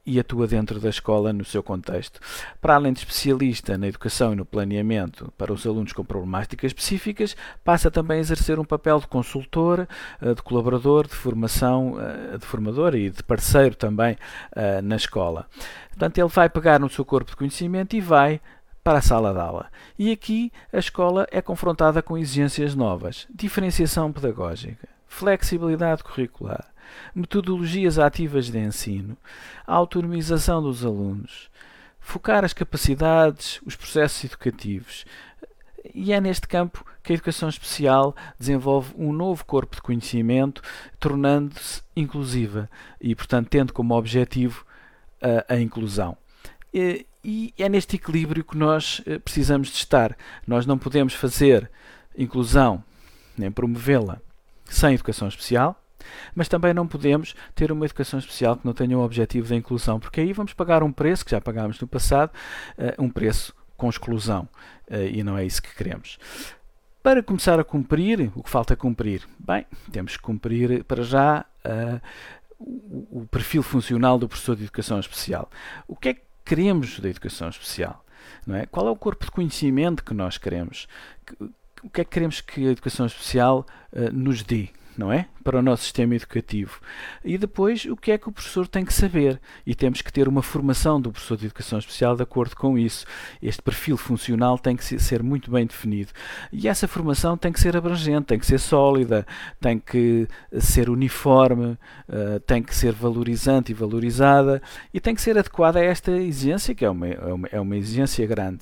[0.04, 2.18] E atua dentro da escola no seu contexto.
[2.60, 7.36] Para além de especialista na educação e no planeamento para os alunos com problemáticas específicas,
[7.64, 9.86] passa também a exercer um papel de consultor,
[10.20, 14.16] eh, de colaborador, de formação, eh, de formador e de parceiro também
[14.56, 15.46] eh, na escola.
[15.90, 18.40] Portanto, ele vai pegar no seu corpo de conhecimento e vai
[18.82, 19.70] para a sala de aula.
[19.98, 26.71] E aqui a escola é confrontada com exigências novas: diferenciação pedagógica, flexibilidade curricular,
[27.14, 29.16] metodologias ativas de ensino,
[29.66, 31.50] autonomização dos alunos,
[32.00, 35.04] focar as capacidades, os processos educativos.
[35.94, 40.62] E é neste campo que a educação especial desenvolve um novo corpo de conhecimento,
[40.98, 44.64] tornando-se inclusiva e, portanto, tendo como objetivo
[45.20, 46.16] a, a inclusão.
[46.72, 50.16] E, e é neste equilíbrio que nós eh, precisamos de estar.
[50.46, 51.70] Nós não podemos fazer
[52.16, 52.82] inclusão
[53.36, 54.20] nem promovê-la
[54.64, 55.81] sem educação especial,
[56.34, 59.98] mas também não podemos ter uma educação especial que não tenha o objetivo da inclusão,
[59.98, 62.30] porque aí vamos pagar um preço, que já pagámos no passado,
[62.78, 64.48] eh, um preço com exclusão,
[64.88, 66.18] eh, e não é isso que queremos.
[67.02, 69.22] Para começar a cumprir, o que falta cumprir?
[69.38, 71.44] Bem, temos que cumprir para já
[72.58, 75.50] o, o perfil funcional do professor de educação especial.
[75.88, 78.04] O que é que queremos da educação especial?
[78.46, 78.66] Não é?
[78.66, 80.86] Qual é o corpo de conhecimento que nós queremos?
[81.82, 84.68] O que é que queremos que a educação especial uh, nos dê?
[84.96, 85.26] Não é?
[85.42, 86.80] Para o nosso sistema educativo.
[87.24, 89.40] E depois, o que é que o professor tem que saber?
[89.66, 93.06] E temos que ter uma formação do professor de educação especial de acordo com isso.
[93.42, 96.12] Este perfil funcional tem que ser muito bem definido.
[96.52, 99.26] E essa formação tem que ser abrangente, tem que ser sólida,
[99.60, 100.28] tem que
[100.58, 101.78] ser uniforme,
[102.08, 106.74] uh, tem que ser valorizante e valorizada e tem que ser adequada a esta exigência,
[106.74, 108.60] que é uma, é uma, é uma exigência grande.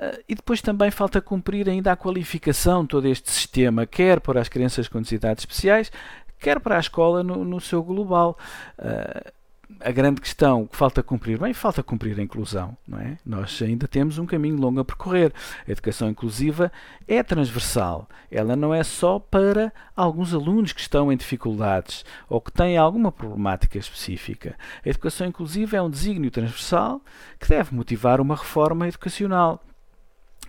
[0.00, 4.48] Ah, e depois também falta cumprir ainda a qualificação todo este sistema, quer para as
[4.48, 5.92] crianças com necessidades especiais,
[6.38, 8.38] quer para a escola no, no seu global.
[8.78, 9.30] Uh,
[9.78, 13.16] a grande questão que falta cumprir, bem, falta cumprir a inclusão, não é?
[13.24, 15.32] Nós ainda temos um caminho longo a percorrer.
[15.66, 16.72] A educação inclusiva
[17.06, 18.08] é transversal.
[18.30, 23.12] Ela não é só para alguns alunos que estão em dificuldades ou que têm alguma
[23.12, 24.56] problemática específica.
[24.84, 27.00] A educação inclusiva é um desígnio transversal
[27.38, 29.62] que deve motivar uma reforma educacional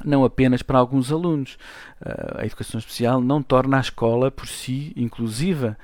[0.05, 1.57] não apenas para alguns alunos.
[2.01, 5.77] Uh, a educação especial não torna a escola por si inclusiva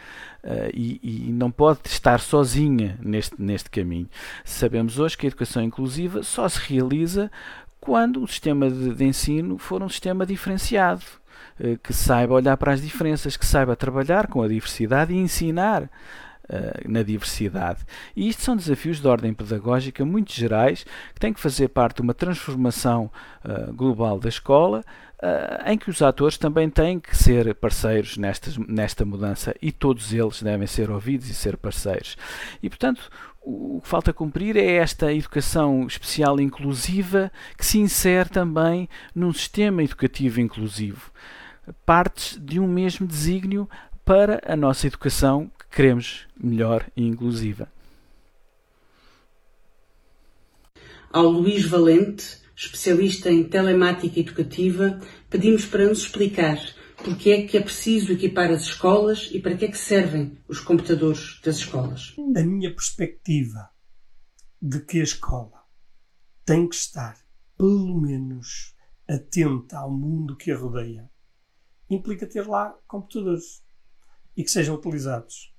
[0.43, 4.09] uh, e, e, não pode estar sozinha neste, neste caminho.
[4.43, 7.31] Sabemos hoje que a educação inclusiva só se realiza
[7.79, 11.03] quando o sistema de, de ensino for um sistema diferenciado,
[11.59, 15.89] uh, que saiba olhar para as diferenças, que saiba trabalhar com a diversidade e ensinar
[16.49, 17.81] Uh, na diversidade.
[18.15, 22.03] E isto são desafios de ordem pedagógica muito gerais que têm que fazer parte de
[22.03, 23.11] uma transformação
[23.43, 24.81] uh, global da escola.
[25.17, 30.13] Uh, em que os atores também têm que ser parceiros nesta, nesta mudança e todos
[30.13, 32.15] eles devem ser ouvidos e ser parceiros.
[32.61, 33.09] E, portanto,
[33.49, 39.81] o que falta cumprir é esta educação especial inclusiva que se insere também num sistema
[39.81, 41.11] educativo inclusivo.
[41.85, 43.69] Partes de um mesmo desígnio
[44.03, 47.71] para a nossa educação que queremos melhor e inclusiva.
[51.11, 54.99] Ao Luís Valente, especialista em telemática educativa,
[55.29, 56.59] pedimos para nos explicar
[56.97, 60.59] porque é que é preciso equipar as escolas e para que é que servem os
[60.59, 62.15] computadores das escolas.
[62.35, 63.69] A minha perspectiva
[64.61, 65.63] de que a escola
[66.43, 67.15] tem que estar,
[67.57, 68.75] pelo menos,
[69.07, 71.09] atenta ao mundo que a rodeia,
[71.89, 73.63] implica ter lá computadores
[74.35, 75.55] e que sejam utilizados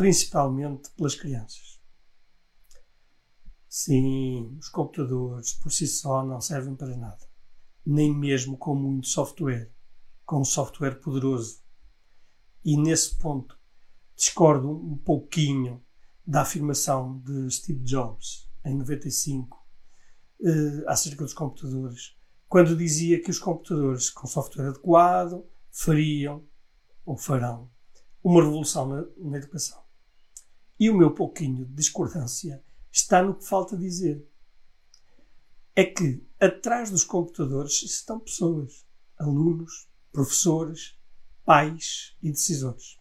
[0.00, 1.78] principalmente pelas crianças.
[3.68, 7.28] Sim, os computadores por si só não servem para nada,
[7.84, 9.70] nem mesmo com muito software,
[10.24, 11.62] com software poderoso.
[12.64, 13.60] E nesse ponto
[14.16, 15.84] discordo um pouquinho
[16.26, 19.62] da afirmação de Steve Jobs em 95
[20.42, 22.16] eh, acerca dos computadores,
[22.48, 26.42] quando dizia que os computadores com software adequado fariam
[27.04, 27.70] ou farão
[28.24, 29.89] uma revolução na, na educação.
[30.80, 34.26] E o meu pouquinho de discordância está no que falta dizer.
[35.76, 38.86] É que atrás dos computadores estão pessoas,
[39.18, 40.98] alunos, professores,
[41.44, 42.98] pais e decisores.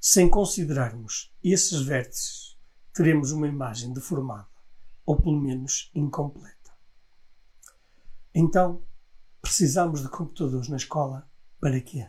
[0.00, 2.58] Sem considerarmos esses vértices,
[2.94, 4.48] teremos uma imagem deformada,
[5.04, 6.72] ou pelo menos incompleta.
[8.34, 8.82] Então,
[9.42, 11.30] precisamos de computadores na escola
[11.60, 12.08] para quê?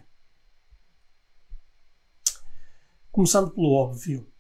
[3.18, 4.32] Começando pelo óbvio,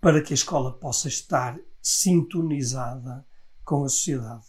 [0.00, 3.26] para que a escola possa estar sintonizada
[3.64, 4.46] com a sociedade,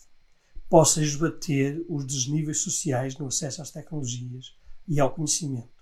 [0.69, 4.55] possa esbater os desníveis sociais no acesso às tecnologias
[4.87, 5.73] e ao conhecimento,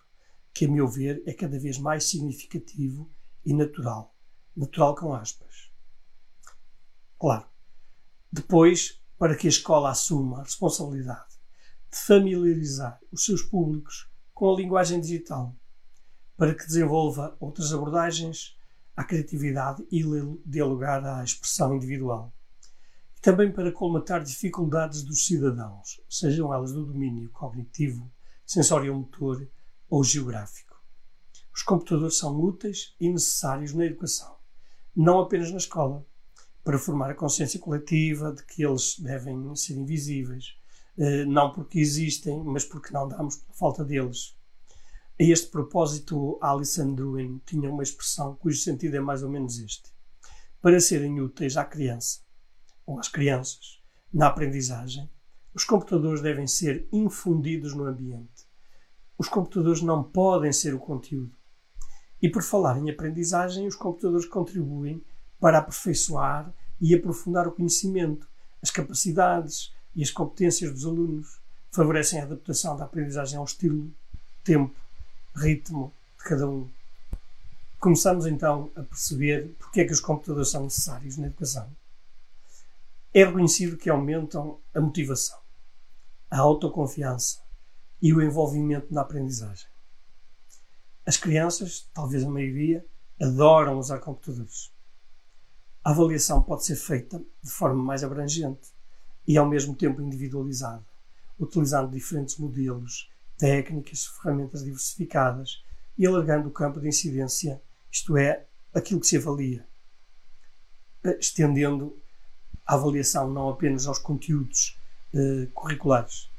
[0.54, 3.12] que, a meu ver, é cada vez mais significativo
[3.46, 4.16] e natural.
[4.56, 5.70] Natural com aspas.
[7.20, 7.46] Claro.
[8.32, 11.36] Depois, para que a escola assuma a responsabilidade
[11.92, 15.54] de familiarizar os seus públicos com a linguagem digital
[16.44, 18.58] para que desenvolva outras abordagens
[18.98, 20.04] à criatividade e
[20.44, 22.34] dê lugar à expressão individual.
[23.22, 28.12] também para colmatar dificuldades dos cidadãos, sejam elas do domínio cognitivo,
[28.46, 29.48] sensório-motor
[29.90, 30.76] ou geográfico.
[31.56, 34.36] Os computadores são úteis e necessários na educação,
[34.94, 36.06] não apenas na escola,
[36.62, 40.58] para formar a consciência coletiva de que eles devem ser invisíveis,
[40.98, 44.36] eh, não porque existem, mas porque não damos por falta deles.
[45.24, 49.90] A este propósito, Alison Druin tinha uma expressão cujo sentido é mais ou menos este.
[50.62, 52.20] Para serem úteis à criança,
[52.86, 53.82] ou às crianças,
[54.14, 55.10] na aprendizagem,
[55.54, 58.46] os computadores devem ser infundidos no ambiente.
[59.18, 61.38] Os computadores não podem ser o conteúdo.
[62.22, 65.02] E por falar em aprendizagem, os computadores contribuem
[65.40, 68.28] para aperfeiçoar e aprofundar o conhecimento,
[68.62, 71.40] as capacidades e as competências dos alunos,
[71.72, 73.90] favorecem a adaptação da aprendizagem ao estilo,
[74.44, 74.83] tempo
[75.36, 76.70] ritmo de cada um.
[77.80, 81.70] Começamos então a perceber porque é que os computadores são necessários na educação.
[83.14, 85.38] É reconhecido que aumentam a motivação,
[86.32, 87.42] a autoconfiança
[88.02, 89.68] e o envolvimento na aprendizagem.
[91.06, 92.86] As crianças, talvez a maioria,
[93.22, 94.72] adoram usar computadores.
[95.84, 98.74] A avaliação pode ser feita de forma mais abrangente
[99.28, 100.84] e ao mesmo tempo individualizada,
[101.38, 103.12] utilizando diferentes modelos
[103.44, 105.62] técnicas, ferramentas diversificadas
[105.98, 109.68] e alargando o campo de incidência, isto é, aquilo que se avalia,
[111.04, 112.02] eh, estendendo
[112.66, 114.80] a avaliação não apenas aos conteúdos
[115.14, 116.30] eh, curriculares.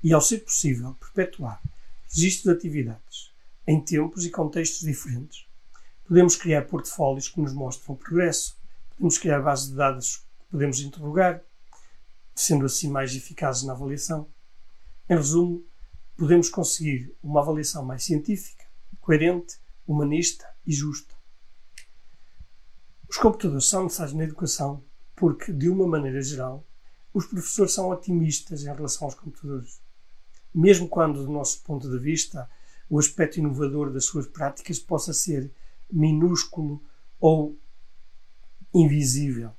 [0.00, 1.60] E, ao ser possível, perpetuar
[2.08, 3.32] registros de atividades
[3.66, 5.44] em tempos e contextos diferentes,
[6.06, 8.56] podemos criar portfólios que nos mostram o progresso,
[8.90, 11.42] podemos criar bases de dados que podemos interrogar,
[12.32, 14.28] sendo assim mais eficazes na avaliação.
[15.08, 15.68] Em resumo,
[16.20, 18.66] podemos conseguir uma avaliação mais científica,
[19.00, 21.14] coerente, humanista e justa.
[23.08, 24.84] Os computadores são necessários na educação
[25.16, 26.62] porque, de uma maneira geral,
[27.14, 29.80] os professores são otimistas em relação aos computadores.
[30.54, 32.50] Mesmo quando, do nosso ponto de vista,
[32.90, 35.50] o aspecto inovador das suas práticas possa ser
[35.90, 36.82] minúsculo
[37.18, 37.58] ou
[38.74, 39.52] invisível.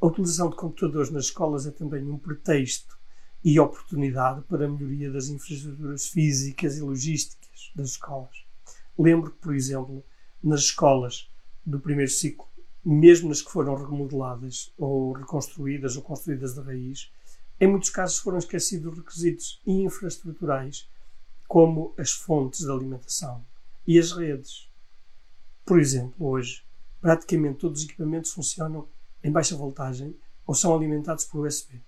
[0.00, 2.98] A utilização de computadores nas escolas é também um pretexto
[3.44, 8.44] e oportunidade para a melhoria das infraestruturas físicas e logísticas das escolas.
[8.98, 10.04] Lembro que, por exemplo,
[10.42, 11.30] nas escolas
[11.64, 12.46] do primeiro ciclo,
[12.84, 17.10] mesmo nas que foram remodeladas ou reconstruídas ou construídas de raiz,
[17.60, 20.88] em muitos casos foram esquecidos requisitos infraestruturais,
[21.46, 23.44] como as fontes de alimentação
[23.86, 24.68] e as redes.
[25.64, 26.64] Por exemplo, hoje,
[27.00, 28.88] praticamente todos os equipamentos funcionam
[29.22, 30.16] em baixa voltagem
[30.46, 31.80] ou são alimentados por USB.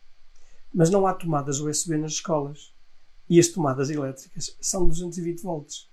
[0.75, 2.75] Mas não há tomadas USB nas escolas.
[3.31, 5.89] E as tomadas elétricas são 220 volts.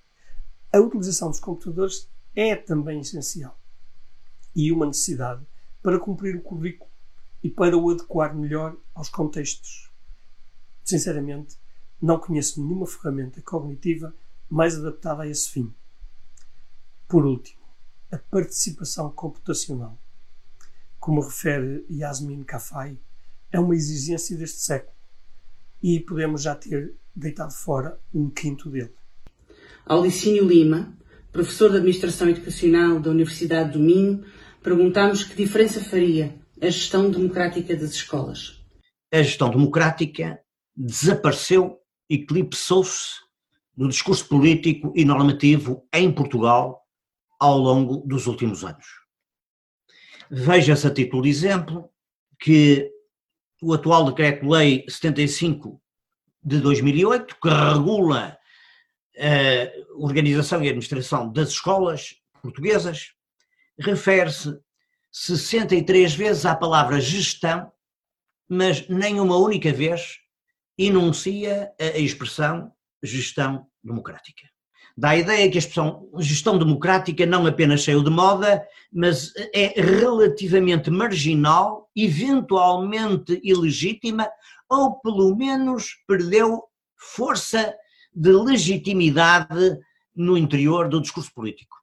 [0.73, 3.57] A utilização dos computadores é também essencial
[4.55, 5.45] e uma necessidade
[5.81, 6.89] para cumprir o currículo
[7.43, 9.89] e para o adequar melhor aos contextos.
[10.83, 11.57] Sinceramente,
[12.01, 14.13] não conheço nenhuma ferramenta cognitiva
[14.49, 15.73] mais adaptada a esse fim.
[17.07, 17.61] Por último,
[18.11, 19.97] a participação computacional.
[20.99, 22.97] Como refere Yasmin Kafai,
[23.51, 24.95] é uma exigência deste século
[25.81, 28.93] e podemos já ter deitado fora um quinto dele.
[29.85, 30.95] Aulicínio Lima,
[31.31, 34.23] professor de Administração Educacional da Universidade do Minho,
[34.61, 38.63] perguntamos que diferença faria a gestão democrática das escolas.
[39.11, 40.39] A gestão democrática
[40.75, 41.79] desapareceu,
[42.09, 43.19] eclipsou-se
[43.75, 46.85] no discurso político e normativo em Portugal
[47.39, 48.85] ao longo dos últimos anos.
[50.29, 51.89] Veja-se a título de exemplo
[52.39, 52.89] que
[53.61, 55.81] o atual Decreto-Lei 75
[56.43, 58.37] de 2008, que regula
[59.17, 63.13] a organização e administração das escolas portuguesas,
[63.79, 64.59] refere-se
[65.11, 67.71] 63 vezes à palavra gestão,
[68.49, 70.19] mas nem uma única vez
[70.77, 74.50] enuncia a expressão gestão democrática
[74.97, 79.81] dá a ideia que a expressão gestão democrática não apenas saiu de moda, mas é
[79.81, 84.29] relativamente marginal, eventualmente ilegítima,
[84.69, 86.63] ou pelo menos perdeu
[86.97, 87.73] força
[88.13, 89.79] de legitimidade
[90.15, 91.77] no interior do discurso político.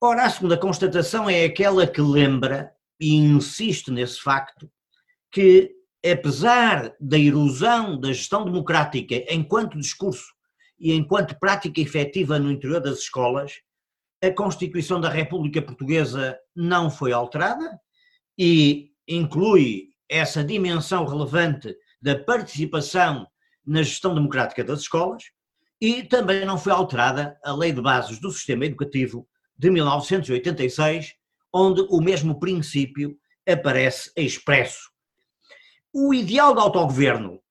[0.00, 4.68] Ora, a segunda constatação é aquela que lembra, e insiste nesse facto,
[5.30, 5.72] que
[6.04, 10.34] apesar da erosão da gestão democrática enquanto discurso
[10.82, 13.60] e enquanto prática efetiva no interior das escolas,
[14.20, 17.80] a Constituição da República Portuguesa não foi alterada
[18.36, 23.26] e inclui essa dimensão relevante da participação
[23.64, 25.22] na gestão democrática das escolas
[25.80, 29.26] e também não foi alterada a Lei de Bases do Sistema Educativo
[29.56, 31.14] de 1986,
[31.52, 33.16] onde o mesmo princípio
[33.48, 34.90] aparece expresso.
[35.92, 37.41] O ideal de autogoverno,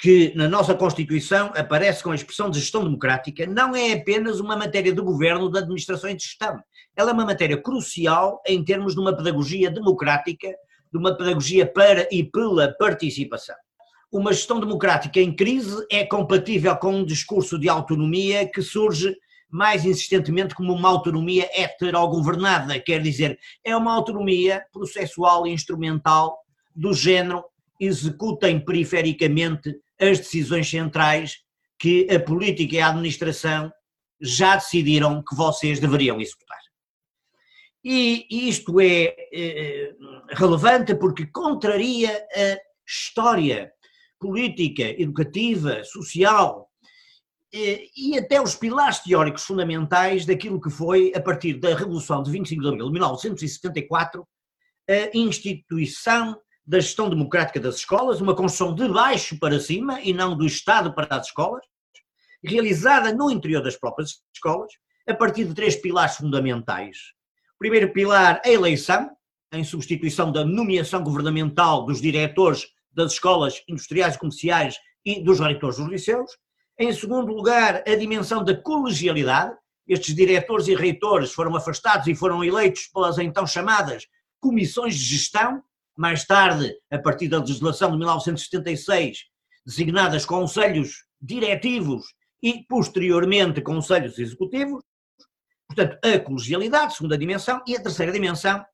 [0.00, 4.56] que na nossa Constituição aparece com a expressão de gestão democrática, não é apenas uma
[4.56, 6.58] matéria de governo, de administração e de gestão.
[6.96, 10.48] Ela é uma matéria crucial em termos de uma pedagogia democrática,
[10.90, 13.54] de uma pedagogia para e pela participação.
[14.10, 19.14] Uma gestão democrática em crise é compatível com um discurso de autonomia que surge
[19.50, 26.38] mais insistentemente como uma autonomia heterogovernada, quer dizer, é uma autonomia processual e instrumental
[26.74, 27.44] do género
[27.80, 31.38] executem perifericamente as decisões centrais
[31.78, 33.72] que a política e a administração
[34.20, 36.58] já decidiram que vocês deveriam executar.
[37.82, 39.94] E isto é eh,
[40.30, 43.72] relevante porque contraria a história
[44.18, 46.70] política, educativa, social
[47.52, 52.30] eh, e até os pilares teóricos fundamentais daquilo que foi, a partir da Revolução de
[52.30, 54.28] 25 de abril de 1974,
[54.86, 56.38] a instituição
[56.70, 60.94] da gestão democrática das escolas, uma construção de baixo para cima e não do Estado
[60.94, 61.64] para as escolas,
[62.44, 64.70] realizada no interior das próprias escolas,
[65.04, 66.96] a partir de três pilares fundamentais.
[67.56, 69.10] O primeiro pilar, a eleição,
[69.52, 75.78] em substituição da nomeação governamental dos diretores das escolas industriais e comerciais e dos reitores
[75.78, 76.30] dos liceus.
[76.78, 79.56] Em segundo lugar, a dimensão da colegialidade.
[79.88, 84.06] Estes diretores e reitores foram afastados e foram eleitos pelas então chamadas
[84.40, 85.60] comissões de gestão,
[86.00, 89.18] mais tarde, a partir da legislação de 1976,
[89.66, 94.82] designadas conselhos diretivos e, posteriormente, conselhos executivos.
[95.68, 98.64] Portanto, a colegialidade, segunda dimensão, e a terceira dimensão,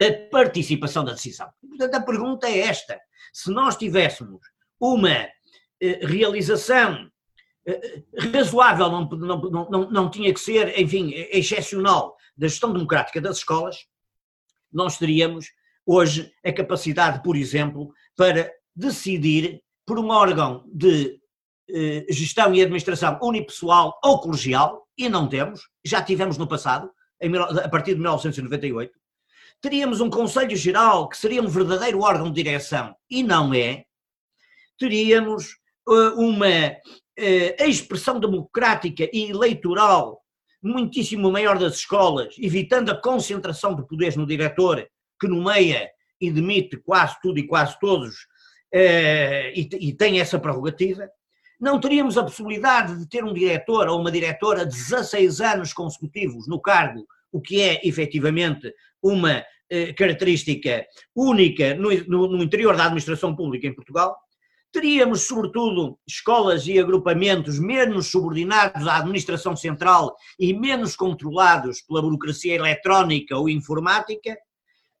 [0.00, 1.46] a participação da decisão.
[1.60, 2.98] Portanto, a pergunta é esta:
[3.34, 4.40] se nós tivéssemos
[4.80, 5.28] uma
[5.78, 7.06] eh, realização
[7.66, 8.02] eh,
[8.32, 13.76] razoável, não, não, não, não tinha que ser, enfim, excepcional, da gestão democrática das escolas,
[14.72, 15.48] nós teríamos
[15.86, 21.20] hoje a capacidade, por exemplo, para decidir por um órgão de
[21.70, 26.90] eh, gestão e administração unipessoal ou colegial, e não temos, já tivemos no passado,
[27.64, 28.92] a partir de 1998,
[29.60, 33.84] teríamos um Conselho Geral que seria um verdadeiro órgão de direção, e não é,
[34.78, 35.56] teríamos
[35.88, 40.20] uh, uma uh, expressão democrática e eleitoral
[40.62, 44.86] muitíssimo maior das escolas, evitando a concentração de poderes no diretor,
[45.22, 45.88] que nomeia
[46.20, 48.14] e demite quase tudo e quase todos,
[48.74, 51.08] uh, e, tem essa prerrogativa,
[51.60, 56.60] não teríamos a possibilidade de ter um diretor ou uma diretora 16 anos consecutivos no
[56.60, 63.74] cargo, o que é efetivamente uma eh, característica única no interior da administração pública em
[63.74, 64.16] Portugal,
[64.72, 72.54] teríamos, sobretudo, escolas e agrupamentos menos subordinados à administração central e menos controlados pela burocracia
[72.54, 74.36] eletrónica ou informática,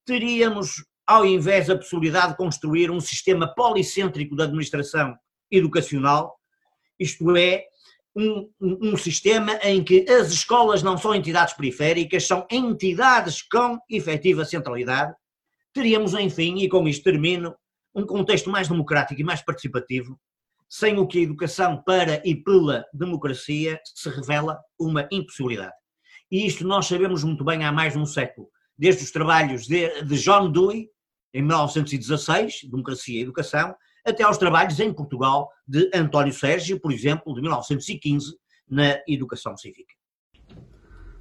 [0.04, 5.16] teríamos, ao invés, a possibilidade de construir um sistema policêntrico de administração
[5.50, 6.36] educacional,
[6.98, 7.64] isto é,
[8.14, 14.44] um, um, sistema em que as escolas não são entidades periféricas, são entidades com efetiva
[14.44, 15.14] centralidade,
[15.72, 17.54] teríamos, enfim, e com isto termino,
[17.94, 20.18] um contexto mais democrático e mais participativo,
[20.68, 25.74] sem o que a educação para e pela democracia se revela uma impossibilidade.
[26.30, 28.48] E isto nós sabemos muito bem há mais de um século,
[28.82, 30.90] desde os trabalhos de, de John Dewey,
[31.32, 37.32] em 1916, Democracia e Educação, até aos trabalhos em Portugal de António Sérgio, por exemplo,
[37.32, 38.36] de 1915,
[38.68, 39.94] na Educação Cívica.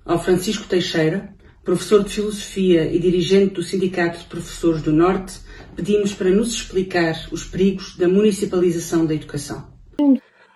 [0.03, 5.39] Ao Francisco Teixeira, professor de Filosofia e dirigente do Sindicato de Professores do Norte,
[5.75, 9.71] pedimos para nos explicar os perigos da municipalização da educação.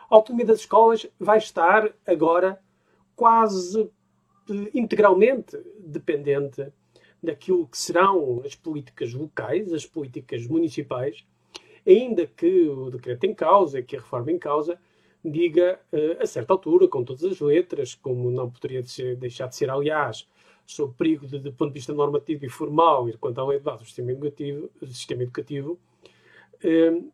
[0.09, 2.59] A autonomia das escolas vai estar agora
[3.15, 3.91] quase
[4.73, 6.73] integralmente dependente
[7.25, 11.25] daquilo que serão as políticas locais, as políticas municipais,
[11.85, 14.79] ainda que o decreto em causa, que a reforma em causa,
[15.23, 18.83] diga uh, a certa altura, com todas as letras, como não poderia
[19.17, 20.27] deixar de ser, aliás,
[20.65, 23.63] sob perigo de, de ponto de vista normativo e formal, e quanto à lei de
[23.63, 25.79] base do sistema educativo, sistema educativo
[26.63, 27.11] uh,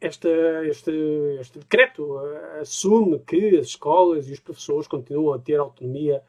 [0.00, 0.28] esta,
[0.66, 0.92] este,
[1.40, 6.22] este decreto uh, assume que as escolas e os professores continuam a ter autonomia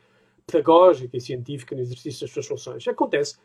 [0.46, 2.88] pedagógica e científica no exercício das suas funções.
[2.88, 3.38] Acontece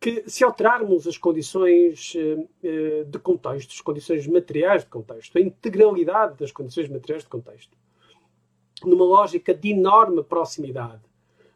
[0.00, 5.40] que se alterarmos as condições eh, eh, de contexto, as condições materiais de contexto, a
[5.40, 7.76] integralidade das condições materiais de contexto,
[8.84, 11.02] numa lógica de enorme proximidade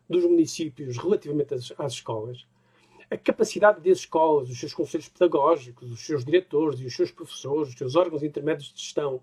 [0.09, 2.47] dos municípios relativamente às, às escolas,
[3.11, 7.70] a capacidade das escolas, os seus conselhos pedagógicos, os seus diretores e os seus professores,
[7.70, 9.20] os seus órgãos intermédios de gestão,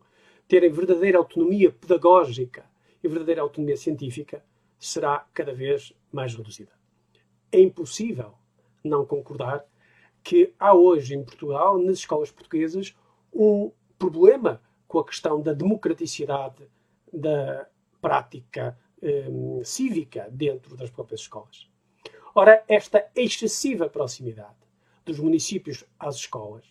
[0.48, 2.66] terem verdadeira autonomia pedagógica
[3.04, 4.44] e verdadeira autonomia científica,
[4.80, 6.72] será cada vez mais reduzida.
[7.52, 8.34] É impossível
[8.84, 9.66] não concordar
[10.24, 12.96] que há hoje em Portugal, nas escolas portuguesas,
[13.34, 16.68] um problema com a questão da democraticidade
[17.12, 17.68] da
[18.02, 21.70] prática um, cívica dentro das próprias escolas.
[22.34, 24.56] Ora, esta excessiva proximidade
[25.06, 26.66] dos municípios às escolas,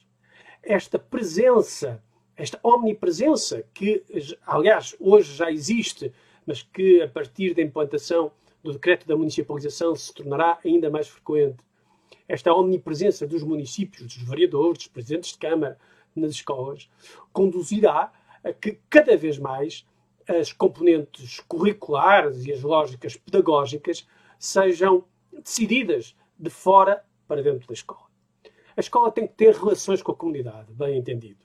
[0.62, 2.02] esta presença,
[2.36, 4.04] esta omnipresença, que,
[4.44, 6.12] aliás, hoje já existe,
[6.46, 8.30] mas que a partir da implantação
[8.62, 11.58] do decreto da municipalização se tornará ainda mais frequente,
[12.26, 15.78] esta omnipresença dos municípios, dos vereadores, dos presidentes de Câmara
[16.16, 16.88] nas escolas,
[17.32, 19.86] conduzirá a que cada vez mais
[20.26, 24.06] as componentes curriculares e as lógicas pedagógicas
[24.38, 28.04] sejam decididas de fora para dentro da escola.
[28.76, 31.43] A escola tem que ter relações com a comunidade, bem entendido.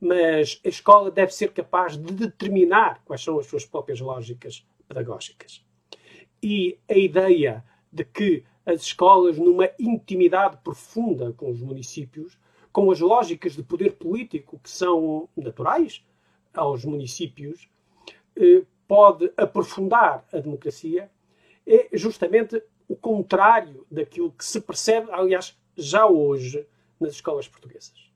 [0.00, 5.64] Mas a escola deve ser capaz de determinar quais são as suas próprias lógicas pedagógicas.
[6.42, 12.38] E a ideia de que as escolas, numa intimidade profunda com os municípios,
[12.70, 16.04] com as lógicas de poder político que são naturais
[16.54, 17.68] aos municípios,
[18.36, 21.10] eh, pode aprofundar a democracia,
[21.66, 26.66] é justamente o contrário daquilo que se percebe, aliás, já hoje
[26.98, 28.07] nas escolas portuguesas.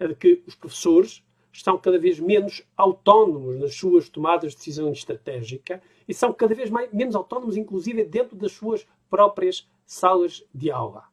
[0.00, 1.22] É de que os professores
[1.52, 6.70] estão cada vez menos autónomos nas suas tomadas de decisão estratégica e são cada vez
[6.70, 11.04] mais, menos autónomos, inclusive dentro das suas próprias salas de aula.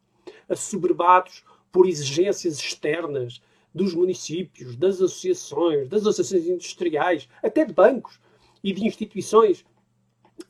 [0.48, 3.42] Assoberbados por exigências externas
[3.74, 8.20] dos municípios, das associações, das associações industriais, até de bancos
[8.64, 9.66] e de instituições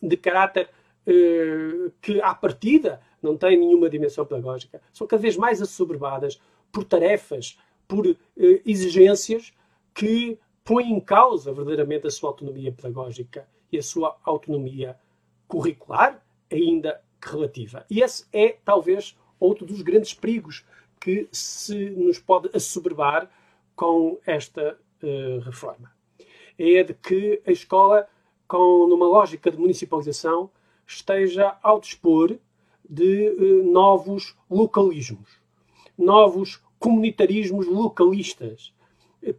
[0.01, 0.69] de caráter
[1.05, 6.39] eh, que, à partida, não têm nenhuma dimensão pedagógica, são cada vez mais assoberbadas
[6.71, 7.57] por tarefas,
[7.87, 8.15] por eh,
[8.65, 9.53] exigências
[9.93, 14.97] que põem em causa verdadeiramente a sua autonomia pedagógica e a sua autonomia
[15.47, 16.21] curricular,
[16.51, 17.85] ainda que relativa.
[17.89, 20.65] E esse é, talvez, outro dos grandes perigos
[20.99, 23.29] que se nos pode assoberbar
[23.75, 25.91] com esta uh, reforma.
[26.57, 28.07] É de que a escola,
[28.47, 30.49] com numa lógica de municipalização,
[30.85, 32.37] esteja ao dispor
[32.89, 35.29] de uh, novos localismos,
[35.97, 38.73] novos comunitarismos localistas,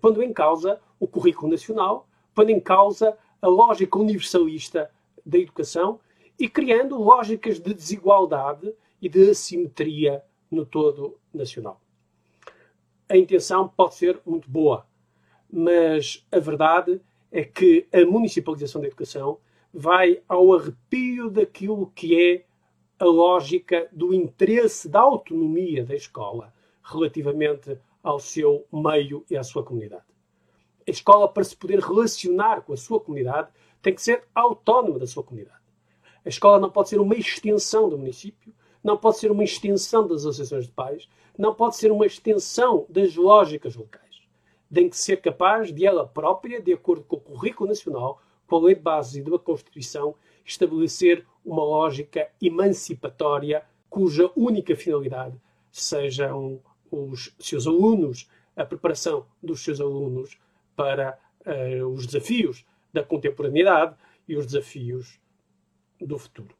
[0.00, 4.90] pondo em causa o currículo nacional, pondo em causa a lógica universalista
[5.24, 6.00] da educação
[6.38, 11.80] e criando lógicas de desigualdade e de assimetria no todo nacional.
[13.08, 14.86] A intenção pode ser muito boa,
[15.50, 19.38] mas a verdade é que a municipalização da educação
[19.72, 22.44] vai ao arrepio daquilo que é
[22.98, 26.52] a lógica do interesse da autonomia da escola
[26.88, 30.04] relativamente ao seu meio e à sua comunidade.
[30.86, 33.50] A escola, para se poder relacionar com a sua comunidade,
[33.82, 35.58] tem que ser autónoma da sua comunidade.
[36.24, 40.24] A escola não pode ser uma extensão do município, não pode ser uma extensão das
[40.24, 44.08] associações de pais, não pode ser uma extensão das lógicas locais.
[44.72, 48.60] Tem que ser capaz de ela própria, de acordo com o currículo nacional, com a
[48.60, 50.14] lei de base e da Constituição,
[50.44, 55.38] estabelecer uma lógica emancipatória cuja única finalidade
[55.70, 56.60] sejam
[56.90, 60.38] os seus alunos, a preparação dos seus alunos
[60.74, 63.94] para uh, os desafios da contemporaneidade
[64.28, 65.18] e os desafios
[66.00, 66.54] do futuro.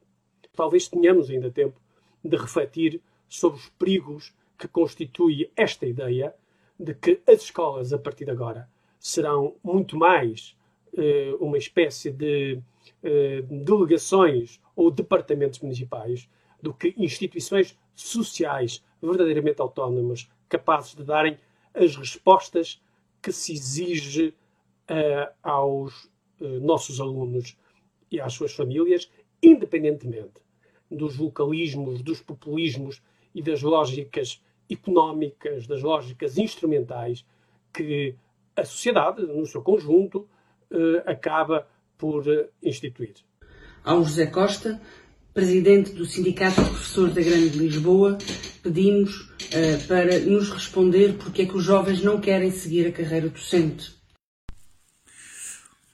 [0.54, 1.80] Talvez tenhamos ainda tempo
[2.24, 6.34] de refletir sobre os perigos que constitui esta ideia
[6.78, 8.68] de que as escolas, a partir de agora,
[8.98, 10.56] serão muito mais
[10.92, 12.60] uh, uma espécie de
[13.02, 16.28] uh, delegações ou departamentos municipais
[16.60, 21.38] do que instituições sociais verdadeiramente autónomas, capazes de darem
[21.74, 22.80] as respostas
[23.22, 24.34] que se exige
[24.90, 26.04] uh, aos
[26.40, 27.56] uh, nossos alunos
[28.10, 29.10] e às suas famílias,
[29.42, 30.40] independentemente
[30.90, 33.02] dos localismos, dos populismos
[33.34, 37.24] e das lógicas económicas, das lógicas instrumentais
[37.72, 38.14] que
[38.56, 40.26] a sociedade, no seu conjunto,
[40.70, 42.24] uh, acaba por
[42.62, 43.14] instituir.
[43.84, 44.80] Ao José Costa,
[45.34, 48.18] presidente do Sindicato de Professores da Grande Lisboa,
[48.68, 53.28] pedimos uh, para nos responder porque é que os jovens não querem seguir a carreira
[53.28, 53.96] docente.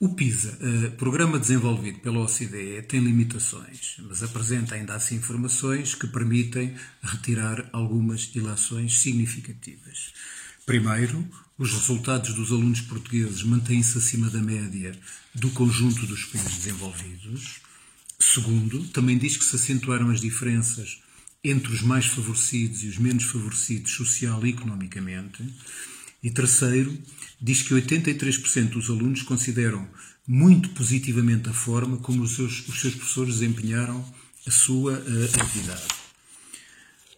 [0.01, 6.09] O PISA, uh, programa desenvolvido pela OCDE, tem limitações, mas apresenta ainda assim informações que
[6.09, 10.13] permitem retirar algumas ilações significativas.
[10.67, 11.25] Primeiro,
[11.57, 14.99] os resultados dos alunos portugueses mantêm-se acima da média
[15.33, 17.61] do conjunto dos países desenvolvidos.
[18.19, 21.04] Segundo, também diz que se acentuaram as diferenças
[21.45, 25.45] entre os mais favorecidos e os menos favorecidos social e economicamente.
[26.23, 26.97] E terceiro,
[27.41, 29.87] diz que 83% dos alunos consideram
[30.27, 34.03] muito positivamente a forma como os seus, os seus professores desempenharam
[34.47, 35.85] a sua uh, atividade.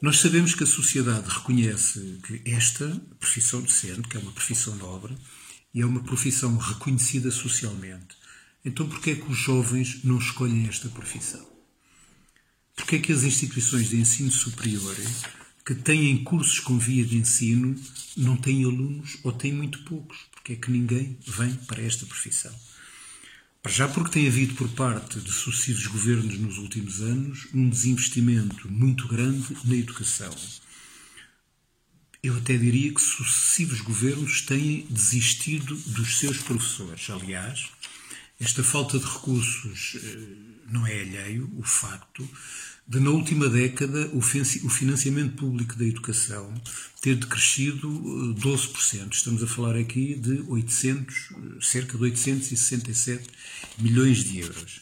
[0.02, 5.16] Nós sabemos que a sociedade reconhece que esta profissão docente, que é uma profissão nobre,
[5.72, 8.16] e é uma profissão reconhecida socialmente.
[8.64, 11.55] Então, por que é que os jovens não escolhem esta profissão?
[12.76, 14.94] Por que é que as instituições de ensino superior
[15.64, 17.74] que têm cursos com via de ensino
[18.16, 20.18] não têm alunos ou têm muito poucos?
[20.30, 22.54] Porque é que ninguém vem para esta profissão?
[23.66, 29.08] Já porque tem havido por parte de sucessivos governos nos últimos anos um desinvestimento muito
[29.08, 30.32] grande na educação.
[32.22, 37.10] Eu até diria que sucessivos governos têm desistido dos seus professores.
[37.10, 37.68] Aliás,
[38.38, 40.18] esta falta de recursos eh,
[40.70, 42.28] não é alheio o facto
[42.88, 46.52] de, na última década, o financiamento público da educação
[47.00, 47.88] ter decrescido
[48.34, 49.02] 12%.
[49.02, 53.28] Eh, Estamos a falar aqui de 800, cerca de 867
[53.78, 54.80] milhões de euros.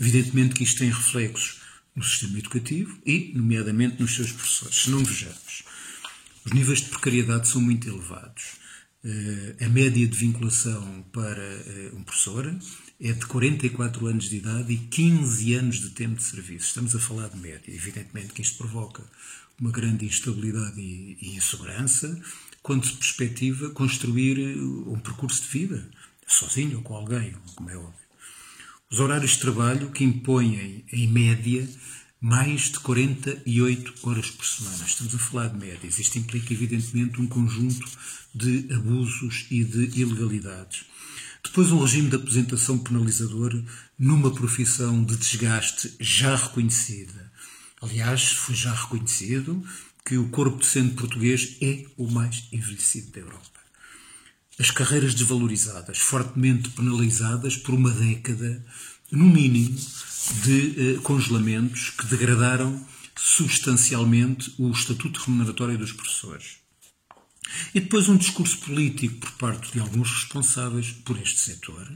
[0.00, 1.60] Evidentemente que isto tem reflexos
[1.94, 4.76] no sistema educativo e, nomeadamente, nos seus professores.
[4.76, 5.62] Se não vejamos,
[6.44, 8.62] os níveis de precariedade são muito elevados.
[9.04, 12.46] Eh, a média de vinculação para eh, um professor
[13.04, 16.68] é de 44 anos de idade e 15 anos de tempo de serviço.
[16.68, 17.74] Estamos a falar de média.
[17.74, 19.02] Evidentemente que isto provoca
[19.60, 22.16] uma grande instabilidade e, e insegurança
[22.62, 25.90] quando se perspectiva construir eh, um percurso de vida,
[26.28, 27.92] sozinho ou com alguém, como é óbvio.
[28.88, 31.68] Os horários de trabalho que impõem, em média,
[32.20, 34.84] mais de 48 horas por semana.
[34.86, 35.98] Estamos a falar de médias.
[35.98, 37.84] Isto implica, evidentemente, um conjunto
[38.32, 40.91] de abusos e de ilegalidades.
[41.44, 43.62] Depois, um regime de apresentação penalizador
[43.98, 47.30] numa profissão de desgaste já reconhecida.
[47.80, 49.62] Aliás, foi já reconhecido
[50.04, 53.60] que o corpo docente português é o mais envelhecido da Europa.
[54.58, 58.64] As carreiras desvalorizadas, fortemente penalizadas por uma década,
[59.10, 59.76] no mínimo,
[60.44, 62.86] de eh, congelamentos que degradaram
[63.16, 66.61] substancialmente o estatuto remuneratório dos professores.
[67.74, 71.90] E depois um discurso político por parte de alguns responsáveis por este setor,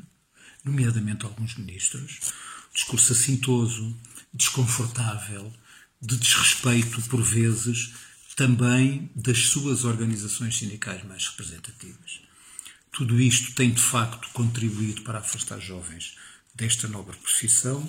[0.64, 2.32] nomeadamente alguns ministros,
[2.74, 3.96] discurso assintoso,
[4.32, 5.52] desconfortável,
[6.00, 7.92] de desrespeito, por vezes,
[8.36, 12.20] também das suas organizações sindicais mais representativas.
[12.92, 16.16] Tudo isto tem, de facto, contribuído para afastar jovens
[16.54, 17.86] desta nobre profissão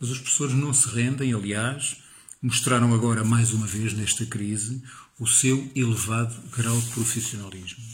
[0.00, 1.98] mas os professores não se rendem, aliás,
[2.40, 4.82] mostraram agora mais uma vez nesta crise
[5.20, 7.84] o seu elevado grau de profissionalismo.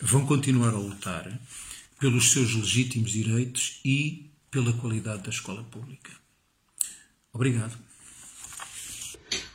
[0.00, 1.28] Vão continuar a lutar
[1.98, 6.12] pelos seus legítimos direitos e pela qualidade da escola pública.
[7.32, 7.76] Obrigado.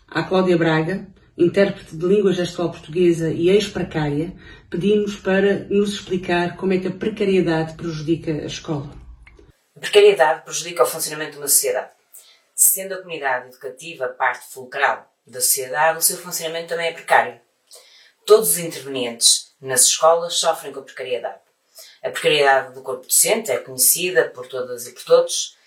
[0.09, 4.35] A Cláudia Braga, intérprete de língua gestual portuguesa e ex-precária,
[4.69, 8.91] pedimos para nos explicar como é que a precariedade prejudica a escola.
[9.73, 11.91] A precariedade prejudica o funcionamento de uma sociedade.
[12.53, 17.39] Sendo a comunidade educativa parte fulcral da sociedade, o seu funcionamento também é precário.
[18.25, 21.39] Todos os intervenientes nas escolas sofrem com a precariedade.
[22.01, 25.57] A precariedade do corpo docente é conhecida por todas e por todos.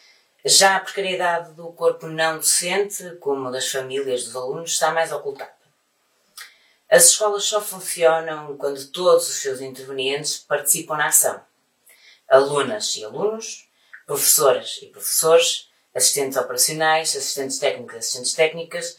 [0.45, 5.53] Já a precariedade do corpo não docente, como das famílias dos alunos, está mais ocultada.
[6.89, 11.41] As escolas só funcionam quando todos os seus intervenientes participam na ação.
[12.29, 13.69] Alunas e alunos,
[14.07, 18.99] professoras e professores, assistentes operacionais, assistentes técnicos, assistentes técnicas,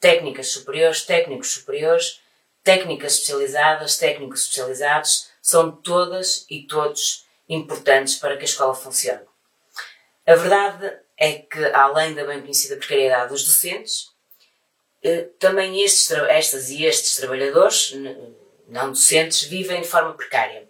[0.00, 2.20] técnicas superiores, técnicos superiores,
[2.62, 9.22] técnicas especializadas, técnicos especializados, são todas e todos importantes para que a escola funcione.
[10.26, 14.10] A verdade é que, além da bem conhecida precariedade dos docentes,
[15.02, 17.92] eh, também estes, estas e estes trabalhadores
[18.66, 20.66] não docentes vivem de forma precária.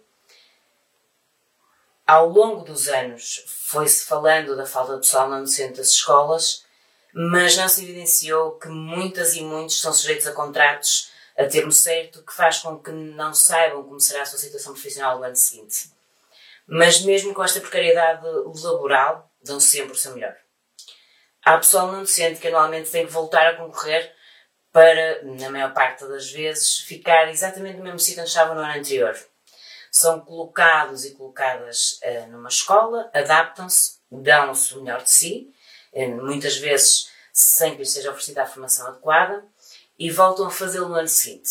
[2.05, 6.64] Ao longo dos anos foi-se falando da falta de pessoal não docente das escolas,
[7.17, 12.21] mas não se evidenciou que muitas e muitos são sujeitos a contratos a termo certo,
[12.23, 15.91] que faz com que não saibam como será a sua situação profissional no ano seguinte.
[16.67, 18.21] Mas mesmo com esta precariedade
[18.61, 20.35] laboral, dão sempre o seu melhor.
[21.41, 24.13] Há pessoal não docente que anualmente tem que voltar a concorrer
[24.73, 28.77] para, na maior parte das vezes, ficar exatamente no mesmo sítio onde estava no ano
[28.77, 29.17] anterior
[29.89, 35.54] são colocados e colocadas uh, numa escola, adaptam-se, dão-se o melhor de si,
[36.07, 39.43] muitas vezes sem que lhes seja oferecida a formação adequada,
[39.97, 41.49] e voltam a fazê-lo no ano seguinte.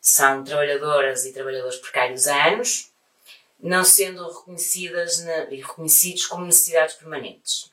[0.00, 2.90] São trabalhadoras e trabalhadores precários há anos,
[3.60, 5.20] não sendo reconhecidas
[5.50, 7.70] e reconhecidos como necessidades permanentes.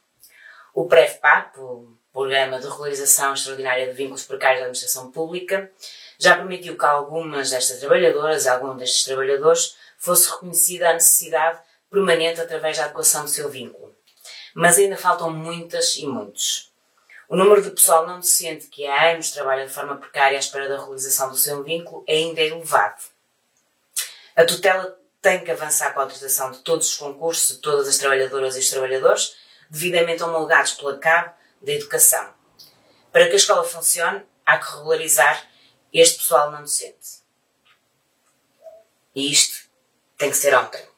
[0.74, 5.72] O PREFPAP, o Programa de Regularização Extraordinária de Vínculos Precários da Administração Pública,
[6.18, 11.60] já permitiu que algumas destas trabalhadoras, alguns destes trabalhadores, fosse reconhecida a necessidade
[11.90, 13.96] permanente através da adequação do seu vínculo.
[14.54, 16.72] Mas ainda faltam muitas e muitos.
[17.28, 20.68] O número de pessoal não docente que há anos trabalha de forma precária à espera
[20.68, 23.04] da realização do seu vínculo é ainda elevado.
[24.36, 27.98] A tutela tem que avançar com a autorização de todos os concursos de todas as
[27.98, 29.36] trabalhadoras e os trabalhadores,
[29.70, 31.32] devidamente homologados pela CAB
[31.62, 32.34] da Educação.
[33.12, 35.48] Para que a escola funcione, há que regularizar
[35.94, 37.20] este pessoal não docente.
[39.14, 39.70] E isto
[40.18, 40.89] tem que ser ontem.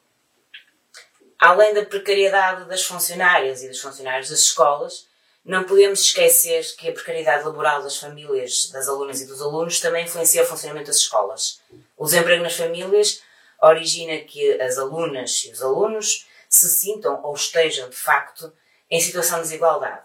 [1.42, 5.08] Além da precariedade das funcionárias e dos funcionários das escolas,
[5.44, 10.04] não podemos esquecer que a precariedade laboral das famílias, das alunas e dos alunos também
[10.04, 11.60] influencia o funcionamento das escolas.
[11.96, 13.22] O desemprego nas famílias
[13.60, 18.52] origina que as alunas e os alunos se sintam ou estejam, de facto,
[18.88, 20.04] em situação de desigualdade.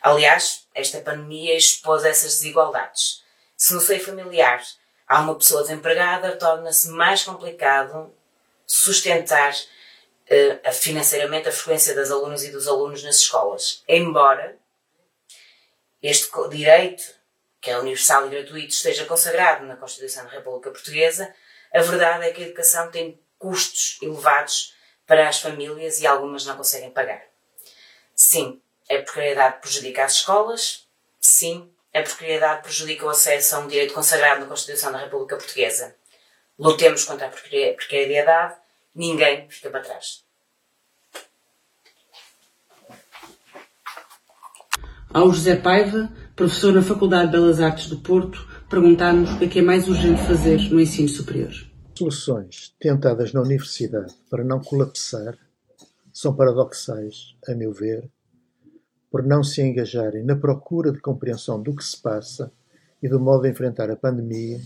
[0.00, 3.22] Aliás, esta pandemia expôs essas desigualdades.
[3.54, 4.62] Se no seio familiar
[5.06, 8.10] há uma pessoa desempregada, torna-se mais complicado
[8.66, 9.54] sustentar
[10.30, 13.82] uh, financeiramente a frequência das alunas e dos alunos nas escolas.
[13.88, 14.56] Embora
[16.02, 17.02] este direito,
[17.60, 21.34] que é universal e gratuito, esteja consagrado na Constituição da República Portuguesa,
[21.72, 24.74] a verdade é que a educação tem custos elevados
[25.06, 27.22] para as famílias e algumas não conseguem pagar.
[28.14, 30.86] Sim, a precariedade prejudica as escolas.
[31.20, 35.96] Sim, a precariedade prejudica o acesso a um direito consagrado na Constituição da República Portuguesa.
[36.58, 38.56] Lutemos contra a precariedade,
[38.94, 40.24] ninguém fica para trás.
[45.12, 49.48] Ao José Paiva, professor na Faculdade de Belas Artes do Porto, perguntar-nos o que é,
[49.48, 51.52] que é mais urgente fazer no ensino superior.
[51.98, 55.36] Soluções tentadas na universidade para não colapsar
[56.12, 58.08] são paradoxais, a meu ver,
[59.10, 62.52] por não se engajarem na procura de compreensão do que se passa
[63.02, 64.60] e do modo de enfrentar a pandemia,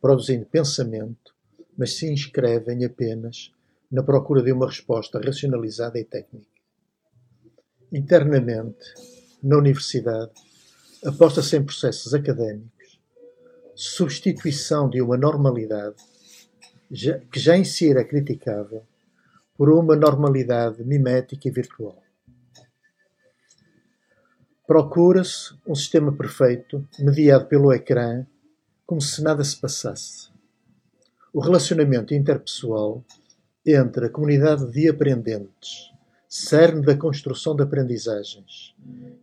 [0.00, 1.34] produzindo pensamento,
[1.76, 3.52] mas se inscrevem apenas
[3.92, 6.50] na procura de uma resposta racionalizada e técnica.
[7.92, 8.94] Internamente,
[9.42, 10.32] na universidade,
[11.04, 12.98] aposta-se em processos académicos,
[13.74, 15.96] substituição de uma normalidade
[17.30, 18.82] que já em si era criticável
[19.56, 22.02] por uma normalidade mimética e virtual.
[24.66, 28.26] Procura-se um sistema perfeito, mediado pelo ecrã,
[28.86, 30.30] como se nada se passasse.
[31.32, 33.04] O relacionamento interpessoal
[33.64, 35.92] entre a comunidade de aprendentes,
[36.28, 38.74] cerne da construção de aprendizagens,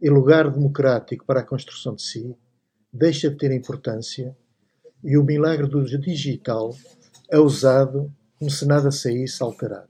[0.01, 2.35] e lugar democrático para a construção de si,
[2.91, 4.35] deixa de ter importância
[5.03, 6.75] e o milagre do digital
[7.29, 9.89] é usado como se nada saísse alterado.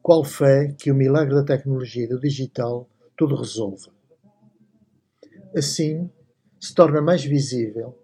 [0.00, 3.90] Qual fé que o milagre da tecnologia e do digital tudo resolva?
[5.54, 6.08] Assim,
[6.60, 7.98] se torna mais visível,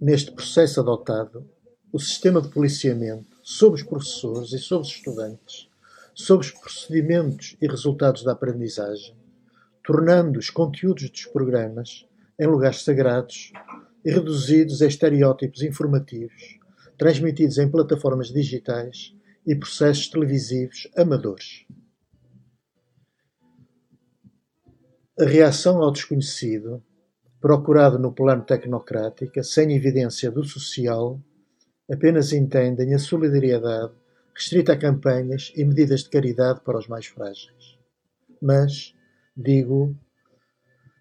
[0.00, 1.48] neste processo adotado,
[1.92, 5.68] o sistema de policiamento sobre os professores e sobre os estudantes,
[6.14, 9.14] sobre os procedimentos e resultados da aprendizagem,
[9.84, 12.06] tornando os conteúdos dos programas
[12.38, 13.52] em lugares sagrados
[14.04, 16.58] e reduzidos a estereótipos informativos,
[16.96, 19.14] transmitidos em plataformas digitais
[19.46, 21.66] e processos televisivos amadores.
[25.20, 26.82] A reação ao desconhecido,
[27.38, 31.20] procurado no plano tecnocrático, sem evidência do social,
[31.90, 33.92] apenas entendem a solidariedade
[34.34, 37.78] restrita a campanhas e medidas de caridade para os mais frágeis.
[38.40, 38.94] Mas,
[39.36, 39.94] digo,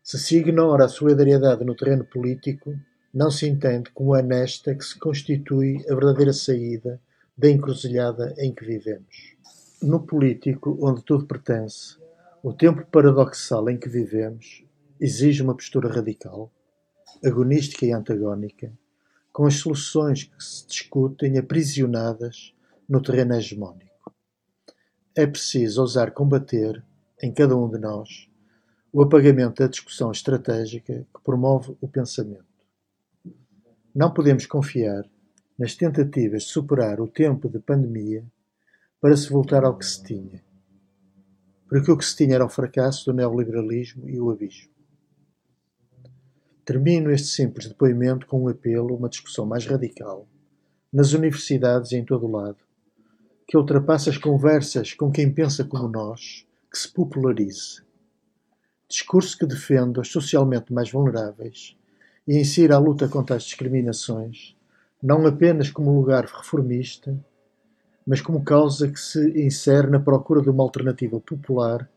[0.04, 2.76] se se ignora a solidariedade no terreno político,
[3.14, 7.02] não se entende como é nesta que se constitui a verdadeira saída
[7.38, 9.36] da encruzilhada em que vivemos.
[9.82, 11.98] No político, onde tudo pertence,
[12.44, 14.64] o tempo paradoxal em que vivemos
[15.00, 16.52] exige uma postura radical,
[17.24, 18.72] agonística e antagónica,
[19.42, 22.54] com as soluções que se discutem aprisionadas
[22.88, 24.14] no terreno hegemónico.
[25.16, 26.86] É preciso ousar combater,
[27.20, 28.30] em cada um de nós,
[28.94, 32.46] o apagamento da discussão estratégica que promove o pensamento.
[33.96, 35.10] Não podemos confiar
[35.58, 38.24] nas tentativas de superar o tempo de pandemia
[39.02, 40.44] para se voltar ao que se tinha.
[41.68, 44.70] Porque o que se tinha era o fracasso do neoliberalismo e o abismo.
[46.66, 50.28] Termino este simples depoimento com um apelo a uma discussão mais radical,
[50.92, 52.58] nas universidades e em todo o lado,
[53.48, 57.82] que ultrapasse as conversas com quem pensa como nós, que se popularize.
[58.88, 61.76] Discurso que defenda os socialmente mais vulneráveis
[62.28, 64.56] e insira a luta contra as discriminações
[65.02, 67.18] não apenas como lugar reformista,
[68.06, 71.90] mas como causa que se insere na procura de uma alternativa popular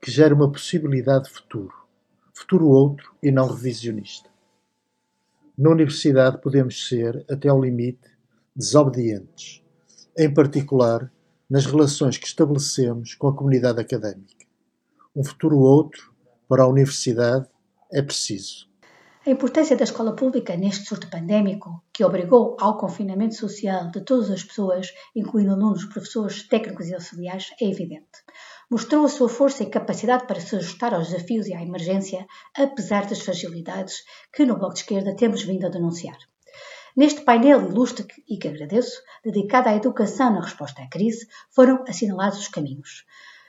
[0.00, 1.74] que gere uma possibilidade de futuro,
[2.38, 4.30] futuro outro e não revisionista.
[5.56, 8.08] Na universidade podemos ser, até ao limite,
[8.54, 9.60] desobedientes,
[10.16, 11.12] em particular
[11.50, 14.46] nas relações que estabelecemos com a comunidade académica.
[15.16, 16.14] Um futuro outro
[16.48, 17.48] para a universidade
[17.92, 18.68] é preciso.
[19.26, 24.30] A importância da escola pública neste surto pandémico, que obrigou ao confinamento social de todas
[24.30, 28.06] as pessoas, incluindo alunos, professores, técnicos e auxiliares, é evidente.
[28.70, 33.06] Mostrou a sua força e capacidade para se ajustar aos desafios e à emergência, apesar
[33.06, 36.18] das fragilidades que no Bloco de Esquerda temos vindo a denunciar.
[36.94, 42.40] Neste painel ilustre e que agradeço, dedicado à educação na resposta à crise, foram assinalados
[42.40, 43.06] os caminhos.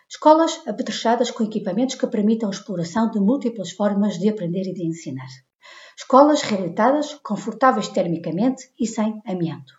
[0.09, 4.85] Escolas apetrechadas com equipamentos que permitam a exploração de múltiplas formas de aprender e de
[4.85, 5.27] ensinar.
[5.97, 9.78] Escolas reabilitadas, confortáveis termicamente e sem amianto.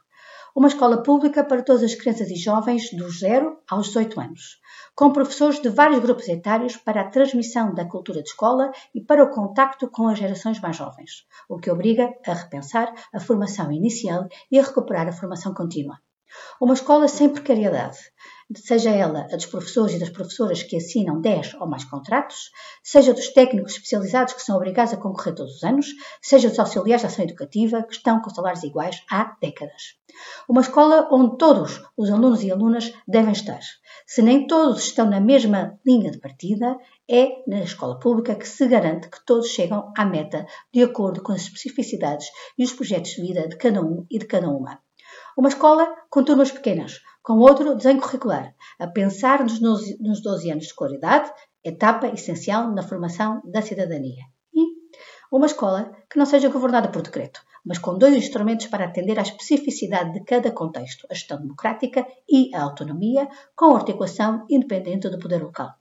[0.55, 4.61] Uma escola pública para todas as crianças e jovens dos 0 aos 18 anos,
[4.97, 9.23] com professores de vários grupos etários para a transmissão da cultura de escola e para
[9.23, 14.27] o contacto com as gerações mais jovens, o que obriga a repensar a formação inicial
[14.51, 15.99] e a recuperar a formação contínua.
[16.61, 17.99] Uma escola sem precariedade,
[18.55, 22.51] seja ela a dos professores e das professoras que assinam 10 ou mais contratos,
[22.83, 25.87] seja dos técnicos especializados que são obrigados a concorrer todos os anos,
[26.21, 29.95] seja dos auxiliares de ação educativa que estão com salários iguais há décadas.
[30.49, 33.61] Uma escola onde todos os alunos e alunas devem estar.
[34.07, 36.77] Se nem todos estão na mesma linha de partida,
[37.09, 41.33] é na escola pública que se garante que todos chegam à meta de acordo com
[41.33, 42.29] as especificidades
[42.59, 44.81] e os projetos de vida de cada um e de cada uma.
[45.37, 50.71] Uma escola com turmas pequenas, com outro desenho curricular, a pensar nos 12 anos de
[50.71, 51.31] escolaridade,
[51.63, 54.25] etapa essencial na formação da cidadania.
[54.55, 54.67] E
[55.31, 59.23] uma escola que não seja governada por decreto, mas com dois instrumentos para atender à
[59.23, 65.43] especificidade de cada contexto, a gestão democrática e a autonomia, com articulação independente do poder
[65.43, 65.75] local.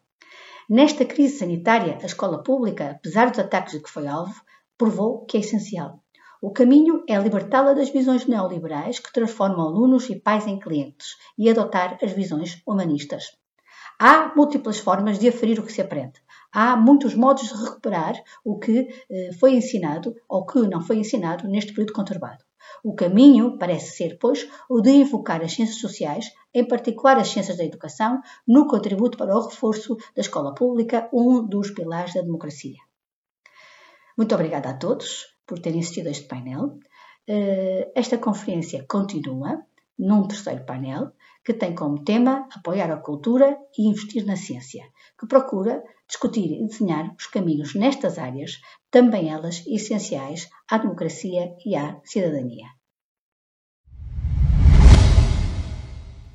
[0.69, 4.35] Nesta crise sanitária, a escola pública, apesar dos ataques de que foi alvo,
[4.77, 6.03] provou que é essencial.
[6.41, 11.49] O caminho é libertá-la das visões neoliberais que transformam alunos e pais em clientes e
[11.49, 13.37] adotar as visões humanistas.
[13.99, 16.23] Há múltiplas formas de aferir o que se aprende.
[16.49, 18.15] Há muitos modos de recuperar
[18.45, 22.41] o que eh, foi ensinado ou que não foi ensinado neste período conturbado.
[22.85, 27.57] O caminho parece ser, pois, o de invocar as ciências sociais, em particular as ciências
[27.57, 32.77] da educação, no contributo para o reforço da escola pública, um dos pilares da democracia.
[34.17, 36.77] Muito obrigada a todos por terem assistido a este painel.
[37.27, 39.65] Eh, esta conferência continua
[39.97, 41.11] num terceiro painel
[41.43, 44.83] que tem como tema apoiar a cultura e investir na ciência,
[45.19, 51.75] que procura discutir e desenhar os caminhos nestas áreas, também elas essenciais à democracia e
[51.75, 52.67] à cidadania.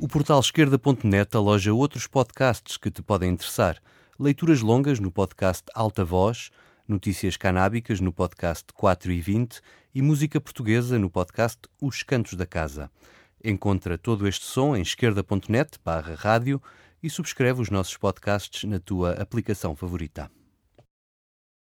[0.00, 3.80] O portal esquerda.net aloja outros podcasts que te podem interessar.
[4.18, 6.50] Leituras longas no podcast Alta Voz,
[6.86, 9.60] notícias canábicas no podcast 4 e 20
[9.94, 12.90] e música portuguesa no podcast Os Cantos da Casa.
[13.42, 16.60] Encontra todo este som em esquerda.net barra rádio
[17.02, 20.30] e subscreve os nossos podcasts na tua aplicação favorita.